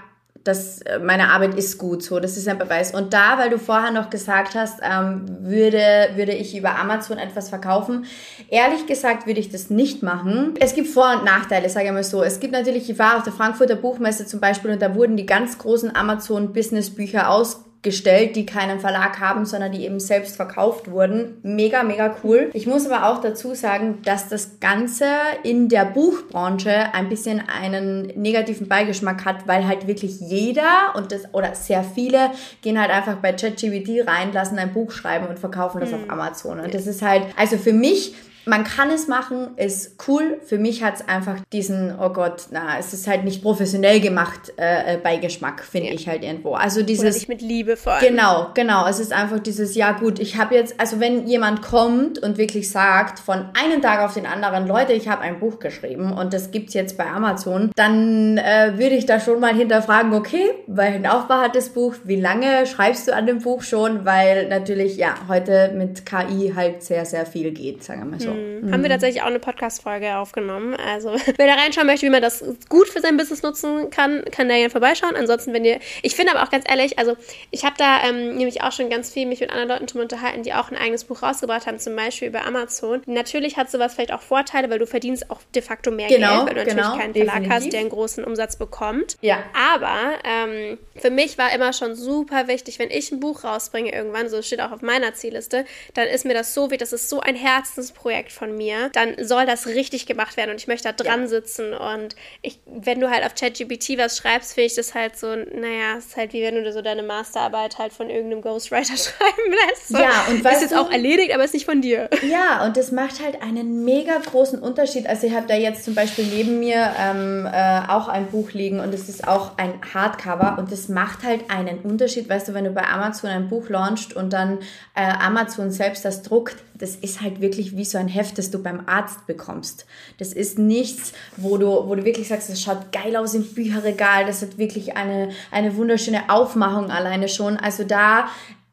dass 0.48 0.82
äh, 0.82 1.00
meine 1.00 1.32
Arbeit 1.32 1.56
ist 1.56 1.78
gut, 1.78 2.04
so, 2.04 2.20
das 2.20 2.38
ist 2.38 2.48
ein 2.48 2.58
Beweis. 2.58 2.94
Und 2.94 3.14
da, 3.14 3.38
weil 3.38 3.50
du 3.50 3.60
vorher 3.60 3.92
noch 3.92 4.10
gesagt 4.10 4.56
hast, 4.56 4.80
ähm, 4.82 5.26
würde, 5.42 6.10
würde 6.16 6.34
ich 6.34 6.58
über 6.58 6.78
Amazon 6.80 7.18
etwas 7.18 7.50
verkaufen, 7.50 8.06
ehrlich 8.50 8.86
gesagt 8.86 9.28
würde 9.28 9.40
ich 9.40 9.52
das 9.52 9.70
nicht 9.70 10.04
machen. 10.04 10.54
Es 10.60 10.74
gibt 10.74 10.88
Vor- 10.88 11.18
und 11.18 11.26
Nachteile, 11.26 11.70
sage 11.70 11.88
ich 11.88 11.92
mal 11.92 12.04
so. 12.04 12.24
Es 12.24 12.40
gibt 12.40 12.54
natürlich, 12.54 12.90
ich 12.90 12.98
war 12.98 13.18
auf 13.18 13.24
der 13.24 13.34
Frankfurter 13.34 13.76
Buchmesse 13.76 14.26
zum 14.26 14.40
Beispiel 14.40 14.72
und 14.72 14.82
da 14.82 14.96
wurden 14.96 15.18
die 15.18 15.26
ganz 15.26 15.58
großen 15.58 15.96
Amazon-Business-Bücher 15.96 17.30
aus 17.30 17.67
gestellt, 17.84 18.36
die 18.36 18.46
keinen 18.46 18.80
Verlag 18.80 19.20
haben, 19.20 19.46
sondern 19.46 19.72
die 19.72 19.86
eben 19.86 20.00
selbst 20.00 20.36
verkauft 20.36 20.90
wurden. 20.90 21.38
Mega, 21.44 21.84
mega 21.84 22.16
cool. 22.24 22.50
Ich 22.54 22.66
muss 22.66 22.90
aber 22.90 23.08
auch 23.08 23.22
dazu 23.22 23.54
sagen, 23.54 24.00
dass 24.04 24.30
das 24.30 24.60
Ganze 24.60 25.06
in 25.44 25.70
der 25.70 25.86
Buchbranche 25.86 26.94
ein 26.94 27.08
bisschen 27.08 27.42
einen 27.48 28.08
negativen 28.16 28.68
Beigeschmack 28.68 29.26
hat, 29.26 29.48
weil 29.48 29.68
halt 29.68 29.88
wirklich 29.88 30.20
jeder 30.20 30.96
und 30.96 31.12
das 31.12 31.34
oder 31.34 31.56
sehr 31.56 31.84
viele 31.84 32.32
gehen 32.62 32.80
halt 32.80 32.92
einfach 32.92 33.18
bei 33.18 33.32
ChatGPT 33.34 34.08
rein, 34.08 34.34
lassen 34.34 34.58
ein 34.58 34.74
Buch 34.74 34.92
schreiben 34.92 35.28
und 35.28 35.40
verkaufen 35.40 35.80
das 35.80 35.92
hm. 35.92 36.04
auf 36.04 36.10
Amazon. 36.10 36.60
Und 36.60 36.74
das 36.74 36.88
ist 36.88 37.02
halt, 37.02 37.24
also 37.38 37.58
für 37.58 37.74
mich 37.74 38.16
man 38.48 38.64
kann 38.64 38.90
es 38.90 39.08
machen, 39.08 39.50
ist 39.58 39.96
cool. 40.08 40.40
Für 40.46 40.58
mich 40.58 40.84
hat 40.84 40.96
es 40.96 41.08
einfach 41.08 41.36
diesen, 41.52 41.94
oh 42.00 42.10
Gott, 42.10 42.48
na, 42.52 42.80
es 42.80 42.94
ist 42.94 43.06
halt 43.08 43.26
nicht 43.26 43.42
professionell 43.42 44.00
gemacht 44.00 44.54
äh, 44.58 44.96
äh 44.96 44.98
Beigeschmack, 44.98 45.64
finde 45.64 45.90
ja. 45.90 45.94
ich 45.94 46.08
halt 46.08 46.24
irgendwo. 46.24 46.54
Also 46.54 46.82
dieses. 46.82 47.04
Oder 47.04 47.14
nicht 47.14 47.30
mit 47.30 47.42
Liebe 47.42 47.76
vor 47.76 47.94
allem. 47.94 48.08
Genau, 48.08 48.48
genau. 48.54 48.88
Es 48.88 49.00
ist 49.00 49.12
einfach 49.12 49.40
dieses, 49.40 49.76
ja 49.76 49.92
gut, 49.92 50.20
ich 50.20 50.38
habe 50.38 50.56
jetzt, 50.56 50.80
also 50.80 51.00
wenn 51.00 51.28
jemand 51.28 51.62
kommt 51.62 52.20
und 52.20 52.38
wirklich 52.38 52.72
sagt, 52.72 53.20
von 53.20 53.46
einem 53.54 53.82
Tag 53.82 54.00
auf 54.00 54.14
den 54.14 54.26
anderen, 54.26 54.66
Leute, 54.66 54.94
ich 54.94 55.10
habe 55.10 55.22
ein 55.22 55.40
Buch 55.40 55.60
geschrieben 55.60 56.14
und 56.14 56.34
das 56.34 56.52
gibt's 56.52 56.74
jetzt 56.74 56.98
bei 56.98 57.06
Amazon, 57.06 57.72
dann 57.76 58.38
äh, 58.38 58.74
würde 58.78 58.96
ich 58.96 59.06
da 59.06 59.20
schon 59.20 59.42
mal 59.42 59.54
hinterfragen, 59.54 60.14
okay, 60.14 60.52
welchen 60.68 61.06
Aufbau 61.06 61.36
hat 61.36 61.56
das 61.56 61.70
Buch? 61.70 61.96
Wie 62.06 62.20
lange 62.20 62.66
schreibst 62.66 63.08
du 63.08 63.14
an 63.14 63.26
dem 63.26 63.40
Buch 63.40 63.62
schon? 63.62 64.06
Weil 64.06 64.48
natürlich, 64.48 64.96
ja, 64.96 65.16
heute 65.28 65.74
mit 65.76 66.06
KI 66.06 66.54
halt 66.56 66.84
sehr, 66.84 67.06
sehr 67.06 67.26
viel 67.26 67.52
geht, 67.52 67.84
sagen 67.84 68.00
wir 68.02 68.06
mal 68.06 68.20
so. 68.20 68.37
Mhm. 68.38 68.74
Haben 68.74 68.84
wir 68.84 68.90
tatsächlich 68.90 69.22
auch 69.22 69.28
eine 69.28 69.40
Podcast-Folge 69.40 70.18
aufgenommen. 70.18 70.76
Also, 70.76 71.16
wer 71.38 71.48
da 71.48 71.54
reinschauen 71.56 71.88
möchte, 71.88 72.06
wie 72.06 72.12
man 72.12 72.22
das 72.22 72.44
gut 72.70 72.88
für 72.88 73.02
sein 73.02 73.18
Business 73.18 73.44
nutzen 73.44 73.90
kann, 73.90 74.24
kann 74.32 74.48
da 74.48 74.56
gerne 74.56 74.70
vorbeischauen. 74.70 75.16
Ansonsten, 75.16 75.54
wenn 75.54 75.66
ihr, 75.66 75.80
ich 76.02 76.16
finde 76.16 76.34
aber 76.34 76.44
auch 76.44 76.52
ganz 76.52 76.66
ehrlich, 76.70 77.00
also 77.00 77.16
ich 77.52 77.66
habe 77.66 77.76
da 77.78 78.04
ähm, 78.08 78.36
nämlich 78.36 78.62
auch 78.62 78.72
schon 78.72 78.90
ganz 78.90 79.12
viel 79.12 79.26
mich 79.26 79.40
mit 79.40 79.52
anderen 79.52 79.70
Leuten 79.70 80.00
unterhalten, 80.00 80.44
die 80.44 80.54
auch 80.54 80.72
ein 80.72 80.78
eigenes 80.78 81.04
Buch 81.04 81.24
rausgebracht 81.24 81.68
haben, 81.68 81.80
zum 81.80 81.96
Beispiel 81.96 82.30
über 82.30 82.46
Amazon. 82.46 83.02
Natürlich 83.06 83.58
hat 83.58 83.70
sowas 83.70 83.94
vielleicht 83.94 84.14
auch 84.14 84.22
Vorteile, 84.22 84.70
weil 84.70 84.80
du 84.80 84.88
verdienst 84.88 85.30
auch 85.30 85.42
de 85.56 85.62
facto 85.62 85.92
mehr 85.92 86.08
genau, 86.08 86.46
Geld, 86.46 86.48
weil 86.48 86.54
du 86.54 86.60
natürlich 86.62 86.76
genau, 86.76 86.98
keinen 86.98 87.14
Verlag 87.14 87.34
definitiv. 87.36 87.54
hast, 87.54 87.74
der 87.74 87.80
einen 87.80 87.90
großen 87.90 88.24
Umsatz 88.24 88.56
bekommt. 88.56 89.18
Ja. 89.22 89.44
Aber 89.54 89.98
ähm, 90.24 90.78
für 90.96 91.10
mich 91.10 91.38
war 91.38 91.54
immer 91.54 91.74
schon 91.74 91.96
super 91.96 92.48
wichtig, 92.48 92.80
wenn 92.80 92.92
ich 92.92 93.12
ein 93.12 93.20
Buch 93.20 93.44
rausbringe 93.44 93.92
irgendwann, 93.92 94.30
so 94.30 94.42
steht 94.42 94.62
auch 94.62 94.72
auf 94.72 94.82
meiner 94.82 95.14
Zielliste, 95.14 95.66
dann 95.94 96.08
ist 96.08 96.26
mir 96.26 96.34
das 96.34 96.54
so 96.54 96.66
wichtig, 96.66 96.80
das 96.80 96.94
ist 96.94 97.10
so 97.10 97.20
ein 97.20 97.36
Herzensprojekt 97.36 98.17
Projekt 98.18 98.32
von 98.32 98.58
mir, 98.58 98.90
dann 98.94 99.16
soll 99.22 99.46
das 99.46 99.68
richtig 99.68 100.08
gemacht 100.08 100.38
werden 100.38 100.50
und 100.52 100.58
ich 100.58 100.68
möchte 100.68 100.92
da 100.92 101.04
dran 101.04 101.22
ja. 101.22 101.28
sitzen. 101.28 101.74
Und 101.74 102.16
ich, 102.42 102.60
wenn 102.66 103.00
du 103.00 103.12
halt 103.12 103.24
auf 103.24 103.36
ChatGPT 103.36 103.98
was 103.98 104.18
schreibst, 104.18 104.54
finde 104.54 104.68
ich 104.68 104.76
das 104.76 104.96
halt 104.96 105.18
so, 105.18 105.28
naja, 105.28 105.98
es 105.98 106.08
ist 106.08 106.18
halt 106.18 106.34
wie 106.34 106.42
wenn 106.42 106.56
du 106.56 106.72
so 106.74 106.82
deine 106.82 107.04
Masterarbeit 107.04 107.78
halt 107.78 107.94
von 107.94 108.10
irgendeinem 108.10 108.42
Ghostwriter 108.42 108.98
schreiben 108.98 109.54
lässt. 109.70 109.90
So, 109.90 109.98
ja, 109.98 110.26
und 110.30 110.44
weißt 110.44 110.58
ist 110.58 110.62
jetzt 110.64 110.72
du, 110.72 110.82
auch 110.82 110.92
erledigt, 110.92 111.32
aber 111.34 111.44
ist 111.44 111.54
nicht 111.54 111.66
von 111.66 111.82
dir. 111.82 112.10
Ja, 112.28 112.66
und 112.66 112.76
das 112.76 112.92
macht 112.92 113.24
halt 113.24 113.42
einen 113.42 113.86
mega 113.86 114.18
großen 114.18 114.60
Unterschied. 114.60 115.08
Also 115.08 115.28
ich 115.28 115.34
habe 115.34 115.48
da 115.48 115.56
jetzt 115.56 115.84
zum 115.84 115.94
Beispiel 115.94 116.26
neben 116.26 116.60
mir 116.60 116.94
ähm, 117.00 117.46
äh, 117.46 117.82
auch 117.88 118.08
ein 118.08 118.28
Buch 118.28 118.52
liegen 118.52 118.80
und 118.80 118.94
es 118.94 119.10
ist 119.10 119.28
auch 119.28 119.58
ein 119.58 119.74
Hardcover 119.94 120.58
und 120.58 120.72
das 120.72 120.90
macht 120.90 121.24
halt 121.24 121.50
einen 121.50 121.80
Unterschied, 121.80 122.28
weißt 122.28 122.48
du, 122.48 122.54
wenn 122.54 122.64
du 122.64 122.72
bei 122.72 122.88
Amazon 122.88 123.30
ein 123.30 123.48
Buch 123.50 123.70
launchst 123.70 124.16
und 124.16 124.34
dann 124.34 124.60
äh, 124.96 125.04
Amazon 125.20 125.72
selbst 125.72 126.04
das 126.04 126.24
druckt, 126.24 126.58
das 126.78 126.96
ist 126.96 127.22
halt 127.22 127.42
wirklich 127.42 127.76
wie 127.76 127.86
so 127.86 127.98
ein 127.98 128.08
Heft, 128.08 128.38
das 128.38 128.52
du 128.52 128.62
beim 128.62 128.88
Arzt 128.88 129.26
bekommst. 129.28 129.86
Das 130.18 130.34
ist 130.34 130.60
nichts, 130.60 131.14
wo 131.36 131.58
du, 131.58 131.68
wo 131.88 131.96
du 131.96 132.06
wirklich 132.06 132.28
sagst, 132.28 132.50
das 132.50 132.62
schaut 132.62 132.92
geil 132.92 133.16
aus 133.16 133.34
im 133.34 133.44
Bücherregal, 133.44 134.26
das 134.26 134.42
hat 134.42 134.58
wirklich 134.58 134.96
eine, 134.96 135.30
eine 135.52 135.76
wunderschöne 135.76 136.30
Aufmachung 136.30 136.92
alleine 136.92 137.30
schon. 137.30 137.58
Also 137.58 137.84
da 137.84 138.28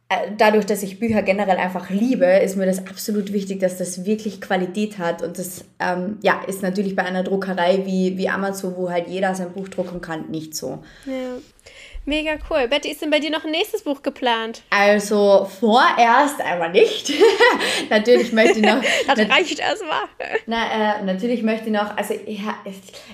äh, 0.08 0.32
dadurch, 0.36 0.66
dass 0.66 0.82
ich 0.82 0.98
Bücher 0.98 1.22
generell 1.22 1.56
einfach 1.56 1.88
liebe, 1.88 2.26
ist 2.26 2.56
mir 2.56 2.66
das 2.66 2.86
absolut 2.86 3.32
wichtig, 3.32 3.60
dass 3.60 3.78
das 3.78 4.04
wirklich 4.04 4.40
Qualität 4.40 4.98
hat. 4.98 5.22
Und 5.22 5.38
das 5.38 5.64
ähm, 5.78 6.18
ja, 6.22 6.42
ist 6.46 6.62
natürlich 6.62 6.94
bei 6.94 7.04
einer 7.04 7.22
Druckerei 7.22 7.86
wie, 7.86 8.18
wie 8.18 8.28
Amazon, 8.28 8.74
wo 8.76 8.90
halt 8.90 9.08
jeder 9.08 9.34
sein 9.34 9.52
Buch 9.52 9.68
drucken 9.68 10.00
kann, 10.00 10.30
nicht 10.30 10.54
so. 10.54 10.82
Ja. 11.06 11.38
Mega 12.06 12.32
cool. 12.50 12.68
Betty, 12.68 12.90
ist 12.90 13.00
denn 13.00 13.10
bei 13.10 13.18
dir 13.18 13.30
noch 13.30 13.44
ein 13.44 13.50
nächstes 13.50 13.82
Buch 13.82 14.02
geplant? 14.02 14.62
Also 14.68 15.48
vorerst 15.58 16.38
einmal 16.38 16.70
nicht. 16.70 17.10
natürlich 17.90 18.30
möchte 18.30 18.58
ich 18.58 18.66
noch. 18.66 18.82
das 19.06 19.18
reicht 19.20 19.58
erstmal. 19.58 20.02
Na, 20.46 20.98
äh, 20.98 21.02
natürlich 21.04 21.42
möchte 21.42 21.66
ich 21.66 21.72
noch. 21.72 21.96
Also 21.96 22.12
ich, 22.26 22.42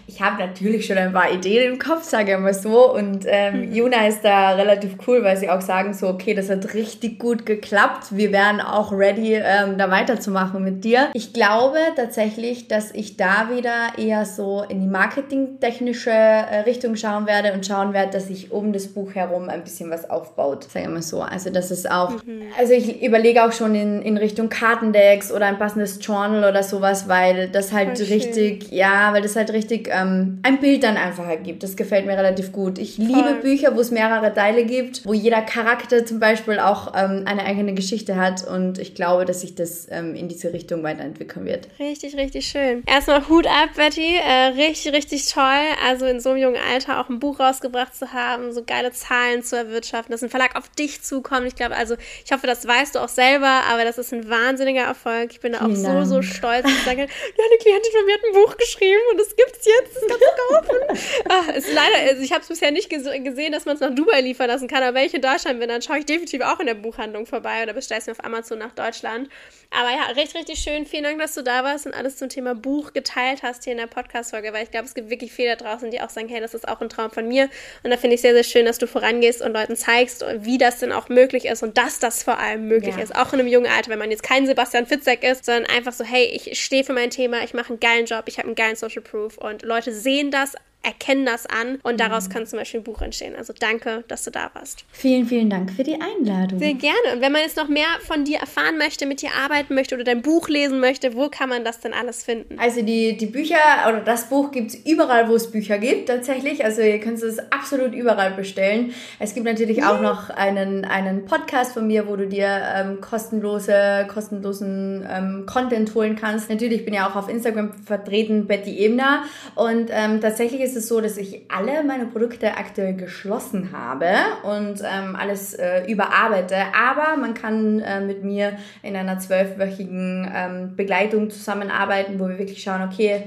ich 0.08 0.20
habe 0.20 0.38
natürlich 0.42 0.86
schon 0.86 0.98
ein 0.98 1.12
paar 1.12 1.30
Ideen 1.30 1.74
im 1.74 1.78
Kopf, 1.78 2.02
sage 2.02 2.32
ich 2.32 2.38
mal 2.38 2.52
so. 2.52 2.92
Und 2.92 3.26
ähm, 3.28 3.66
mhm. 3.66 3.74
Juna 3.74 4.08
ist 4.08 4.22
da 4.24 4.54
relativ 4.54 4.94
cool, 5.06 5.22
weil 5.22 5.36
sie 5.36 5.48
auch 5.48 5.60
sagen 5.60 5.94
so, 5.94 6.08
okay, 6.08 6.34
das 6.34 6.50
hat 6.50 6.74
richtig 6.74 7.20
gut 7.20 7.46
geklappt. 7.46 8.08
Wir 8.10 8.32
wären 8.32 8.60
auch 8.60 8.90
ready, 8.90 9.34
ähm, 9.34 9.78
da 9.78 9.88
weiterzumachen 9.92 10.64
mit 10.64 10.82
dir. 10.82 11.10
Ich 11.14 11.32
glaube 11.32 11.78
tatsächlich, 11.94 12.66
dass 12.66 12.90
ich 12.90 13.16
da 13.16 13.50
wieder 13.54 13.98
eher 13.98 14.24
so 14.26 14.64
in 14.68 14.80
die 14.80 14.88
marketingtechnische 14.88 16.10
äh, 16.10 16.60
Richtung 16.66 16.96
schauen 16.96 17.28
werde 17.28 17.52
und 17.52 17.64
schauen 17.64 17.92
werde, 17.92 18.10
dass 18.10 18.28
ich 18.28 18.50
um 18.50 18.72
das 18.72 18.79
das 18.84 18.92
Buch 18.92 19.14
herum 19.14 19.48
ein 19.48 19.62
bisschen 19.62 19.90
was 19.90 20.08
aufbaut, 20.08 20.64
sagen 20.64 20.86
wir 20.86 20.92
mal 20.94 21.02
so. 21.02 21.22
Also 21.22 21.50
das 21.50 21.70
ist 21.70 21.90
auch, 21.90 22.22
mhm. 22.24 22.42
also 22.58 22.72
ich 22.72 23.02
überlege 23.02 23.44
auch 23.44 23.52
schon 23.52 23.74
in, 23.74 24.02
in 24.02 24.16
Richtung 24.16 24.48
Kartendecks 24.48 25.32
oder 25.32 25.46
ein 25.46 25.58
passendes 25.58 25.98
Journal 26.00 26.48
oder 26.48 26.62
sowas, 26.62 27.08
weil 27.08 27.48
das 27.48 27.72
halt 27.72 27.98
Voll 27.98 28.06
richtig, 28.06 28.64
schön. 28.64 28.74
ja, 28.76 29.12
weil 29.12 29.22
das 29.22 29.36
halt 29.36 29.52
richtig 29.52 29.88
ähm, 29.92 30.40
ein 30.42 30.60
Bild 30.60 30.82
dann 30.82 30.96
einfach 30.96 31.28
ergibt. 31.28 31.62
Das 31.62 31.76
gefällt 31.76 32.06
mir 32.06 32.16
relativ 32.16 32.52
gut. 32.52 32.78
Ich 32.78 32.96
Voll. 32.96 33.06
liebe 33.06 33.34
Bücher, 33.42 33.76
wo 33.76 33.80
es 33.80 33.90
mehrere 33.90 34.32
Teile 34.32 34.64
gibt, 34.64 35.06
wo 35.06 35.12
jeder 35.12 35.42
Charakter 35.42 36.04
zum 36.04 36.20
Beispiel 36.20 36.58
auch 36.58 36.92
ähm, 36.96 37.22
eine 37.26 37.44
eigene 37.44 37.74
Geschichte 37.74 38.16
hat 38.16 38.46
und 38.46 38.78
ich 38.78 38.94
glaube, 38.94 39.24
dass 39.24 39.42
sich 39.42 39.54
das 39.54 39.86
ähm, 39.90 40.14
in 40.14 40.28
diese 40.28 40.52
Richtung 40.52 40.82
weiterentwickeln 40.82 41.46
wird. 41.46 41.68
Richtig, 41.78 42.16
richtig 42.16 42.46
schön. 42.46 42.82
Erstmal 42.86 43.28
Hut 43.28 43.46
ab, 43.46 43.70
Betty. 43.76 44.16
Äh, 44.16 44.60
richtig, 44.60 44.92
richtig 44.92 45.26
toll. 45.26 45.44
Also 45.86 46.06
in 46.06 46.20
so 46.20 46.30
einem 46.30 46.38
jungen 46.38 46.60
Alter 46.72 47.00
auch 47.00 47.08
ein 47.08 47.18
Buch 47.18 47.40
rausgebracht 47.40 47.94
zu 47.94 48.12
haben, 48.12 48.52
so 48.52 48.62
geile 48.70 48.92
Zahlen 48.92 49.42
zu 49.42 49.56
erwirtschaften, 49.56 50.12
dass 50.12 50.22
ein 50.22 50.30
Verlag 50.30 50.54
auf 50.56 50.68
dich 50.68 51.02
zukommt. 51.02 51.44
Ich 51.48 51.56
glaube, 51.56 51.74
also 51.74 51.96
ich 52.24 52.30
hoffe, 52.30 52.46
das 52.46 52.64
weißt 52.66 52.94
du 52.94 53.00
auch 53.00 53.08
selber, 53.08 53.64
aber 53.68 53.84
das 53.84 53.98
ist 53.98 54.12
ein 54.12 54.30
wahnsinniger 54.30 54.82
Erfolg. 54.82 55.32
Ich 55.32 55.40
bin 55.40 55.52
da 55.52 55.62
auch 55.66 55.74
so, 55.74 55.82
Dank. 55.82 56.06
so 56.06 56.22
stolz. 56.22 56.64
Ich 56.64 56.84
sage, 56.84 57.00
ja, 57.00 57.44
eine 57.44 57.58
Klientin 57.60 57.92
von 57.92 58.06
mir 58.06 58.14
hat 58.14 58.20
ein 58.24 58.32
Buch 58.32 58.56
geschrieben 58.56 59.00
und 59.10 59.20
es 59.20 59.34
gibt 59.34 59.56
es 59.58 59.66
jetzt, 59.66 59.96
das 59.96 60.06
kannst 60.06 60.22
du 60.22 60.54
kaufen. 60.54 61.02
Ach, 61.28 61.48
ist 61.48 61.72
leider, 61.72 62.10
also 62.10 62.22
ich 62.22 62.30
habe 62.30 62.42
es 62.42 62.48
bisher 62.48 62.70
nicht 62.70 62.88
gesehen, 62.88 63.52
dass 63.52 63.64
man 63.64 63.74
es 63.74 63.80
nach 63.80 63.92
Dubai 63.92 64.20
liefern 64.20 64.46
lassen 64.46 64.68
kann, 64.68 64.84
aber 64.84 64.94
wenn 64.94 65.06
ich 65.06 65.14
in 65.14 65.22
Deutschland 65.22 65.58
bin, 65.58 65.68
dann 65.68 65.82
schaue 65.82 65.98
ich 65.98 66.06
definitiv 66.06 66.40
auch 66.42 66.60
in 66.60 66.66
der 66.66 66.74
Buchhandlung 66.74 67.26
vorbei 67.26 67.64
oder 67.64 67.72
bestelle 67.72 68.00
es 68.00 68.06
mir 68.06 68.12
auf 68.12 68.24
Amazon 68.24 68.58
nach 68.58 68.72
Deutschland. 68.72 69.28
Aber 69.70 69.90
ja, 69.90 70.06
richtig, 70.16 70.34
richtig 70.34 70.58
schön. 70.58 70.84
Vielen 70.84 71.04
Dank, 71.04 71.18
dass 71.20 71.34
du 71.34 71.42
da 71.42 71.62
warst 71.62 71.86
und 71.86 71.94
alles 71.94 72.16
zum 72.16 72.28
Thema 72.28 72.54
Buch 72.54 72.92
geteilt 72.92 73.42
hast 73.42 73.64
hier 73.64 73.72
in 73.72 73.78
der 73.78 73.86
Podcast-Folge, 73.86 74.52
weil 74.52 74.64
ich 74.64 74.70
glaube, 74.70 74.86
es 74.86 74.94
gibt 74.94 75.10
wirklich 75.10 75.32
viele 75.32 75.56
da 75.56 75.64
draußen, 75.64 75.90
die 75.90 76.00
auch 76.00 76.10
sagen, 76.10 76.28
hey, 76.28 76.40
das 76.40 76.54
ist 76.54 76.66
auch 76.66 76.80
ein 76.80 76.88
Traum 76.88 77.10
von 77.10 77.28
mir. 77.28 77.48
Und 77.84 77.90
da 77.90 77.96
finde 77.96 78.14
ich 78.14 78.20
sehr, 78.20 78.34
sehr 78.34 78.42
schön, 78.42 78.59
dass 78.66 78.78
du 78.78 78.86
vorangehst 78.86 79.42
und 79.42 79.52
Leuten 79.52 79.76
zeigst, 79.76 80.24
wie 80.38 80.58
das 80.58 80.78
denn 80.78 80.92
auch 80.92 81.08
möglich 81.08 81.44
ist 81.44 81.62
und 81.62 81.78
dass 81.78 81.98
das 81.98 82.22
vor 82.22 82.38
allem 82.38 82.68
möglich 82.68 82.96
ja. 82.96 83.02
ist. 83.02 83.14
Auch 83.14 83.32
in 83.32 83.40
einem 83.40 83.48
jungen 83.48 83.70
Alter, 83.70 83.90
wenn 83.90 83.98
man 83.98 84.10
jetzt 84.10 84.22
kein 84.22 84.46
Sebastian 84.46 84.86
Fitzek 84.86 85.22
ist, 85.22 85.44
sondern 85.44 85.66
einfach 85.66 85.92
so, 85.92 86.04
hey, 86.04 86.24
ich 86.24 86.62
stehe 86.62 86.84
für 86.84 86.92
mein 86.92 87.10
Thema, 87.10 87.42
ich 87.42 87.54
mache 87.54 87.70
einen 87.70 87.80
geilen 87.80 88.06
Job, 88.06 88.24
ich 88.26 88.38
habe 88.38 88.48
einen 88.48 88.54
geilen 88.54 88.76
Social 88.76 89.02
Proof 89.02 89.38
und 89.38 89.62
Leute 89.62 89.92
sehen 89.92 90.30
das, 90.30 90.54
erkennen 90.82 91.26
das 91.26 91.46
an 91.46 91.78
und 91.82 92.00
daraus 92.00 92.28
mhm. 92.28 92.32
kann 92.32 92.46
zum 92.46 92.58
Beispiel 92.58 92.80
ein 92.80 92.84
Buch 92.84 93.02
entstehen. 93.02 93.34
Also 93.36 93.52
danke, 93.58 94.04
dass 94.08 94.24
du 94.24 94.30
da 94.30 94.50
warst. 94.54 94.84
Vielen, 94.92 95.26
vielen 95.26 95.50
Dank 95.50 95.70
für 95.72 95.84
die 95.84 95.98
Einladung. 96.00 96.58
Sehr 96.58 96.74
gerne. 96.74 97.14
Und 97.14 97.20
wenn 97.20 97.32
man 97.32 97.42
jetzt 97.42 97.56
noch 97.56 97.68
mehr 97.68 97.86
von 98.06 98.24
dir 98.24 98.38
erfahren 98.38 98.78
möchte, 98.78 99.06
mit 99.06 99.20
dir 99.20 99.30
arbeiten 99.44 99.74
möchte 99.74 99.94
oder 99.94 100.04
dein 100.04 100.22
Buch 100.22 100.48
lesen 100.48 100.80
möchte, 100.80 101.14
wo 101.14 101.28
kann 101.28 101.50
man 101.50 101.64
das 101.64 101.80
denn 101.80 101.92
alles 101.92 102.24
finden? 102.24 102.58
Also 102.58 102.82
die, 102.82 103.16
die 103.16 103.26
Bücher 103.26 103.56
oder 103.88 104.00
das 104.00 104.28
Buch 104.30 104.50
gibt 104.50 104.70
es 104.70 104.86
überall, 104.86 105.28
wo 105.28 105.34
es 105.34 105.50
Bücher 105.50 105.78
gibt 105.78 106.08
tatsächlich. 106.08 106.64
Also 106.64 106.80
ihr 106.80 106.98
könnt 106.98 107.22
es 107.22 107.38
absolut 107.52 107.92
überall 107.92 108.30
bestellen. 108.30 108.94
Es 109.18 109.34
gibt 109.34 109.44
natürlich 109.44 109.78
ja. 109.78 109.94
auch 109.94 110.00
noch 110.00 110.30
einen, 110.30 110.86
einen 110.86 111.26
Podcast 111.26 111.72
von 111.72 111.86
mir, 111.86 112.08
wo 112.08 112.16
du 112.16 112.26
dir 112.26 112.48
ähm, 112.74 113.00
kostenlose, 113.02 114.06
kostenlosen 114.12 115.06
ähm, 115.10 115.44
Content 115.46 115.94
holen 115.94 116.16
kannst. 116.16 116.48
Natürlich 116.48 116.86
bin 116.86 116.94
ich 116.94 117.00
auch 117.00 117.16
auf 117.16 117.28
Instagram 117.28 117.74
vertreten, 117.84 118.46
Betty 118.46 118.78
Ebner. 118.78 119.24
Und 119.54 119.90
ähm, 119.90 120.20
tatsächlich 120.22 120.60
ist 120.60 120.69
ist 120.70 120.76
es 120.76 120.88
so, 120.88 121.00
dass 121.00 121.16
ich 121.16 121.42
alle 121.48 121.82
meine 121.82 122.06
Produkte 122.06 122.56
aktuell 122.56 122.94
geschlossen 122.94 123.70
habe 123.72 124.06
und 124.44 124.80
ähm, 124.80 125.16
alles 125.16 125.54
äh, 125.54 125.84
überarbeite. 125.90 126.56
Aber 126.74 127.16
man 127.16 127.34
kann 127.34 127.80
äh, 127.80 128.00
mit 128.00 128.22
mir 128.22 128.56
in 128.82 128.94
einer 128.94 129.18
zwölfwöchigen 129.18 130.30
ähm, 130.32 130.76
Begleitung 130.76 131.30
zusammenarbeiten, 131.30 132.20
wo 132.20 132.28
wir 132.28 132.38
wirklich 132.38 132.62
schauen, 132.62 132.82
okay, 132.82 133.24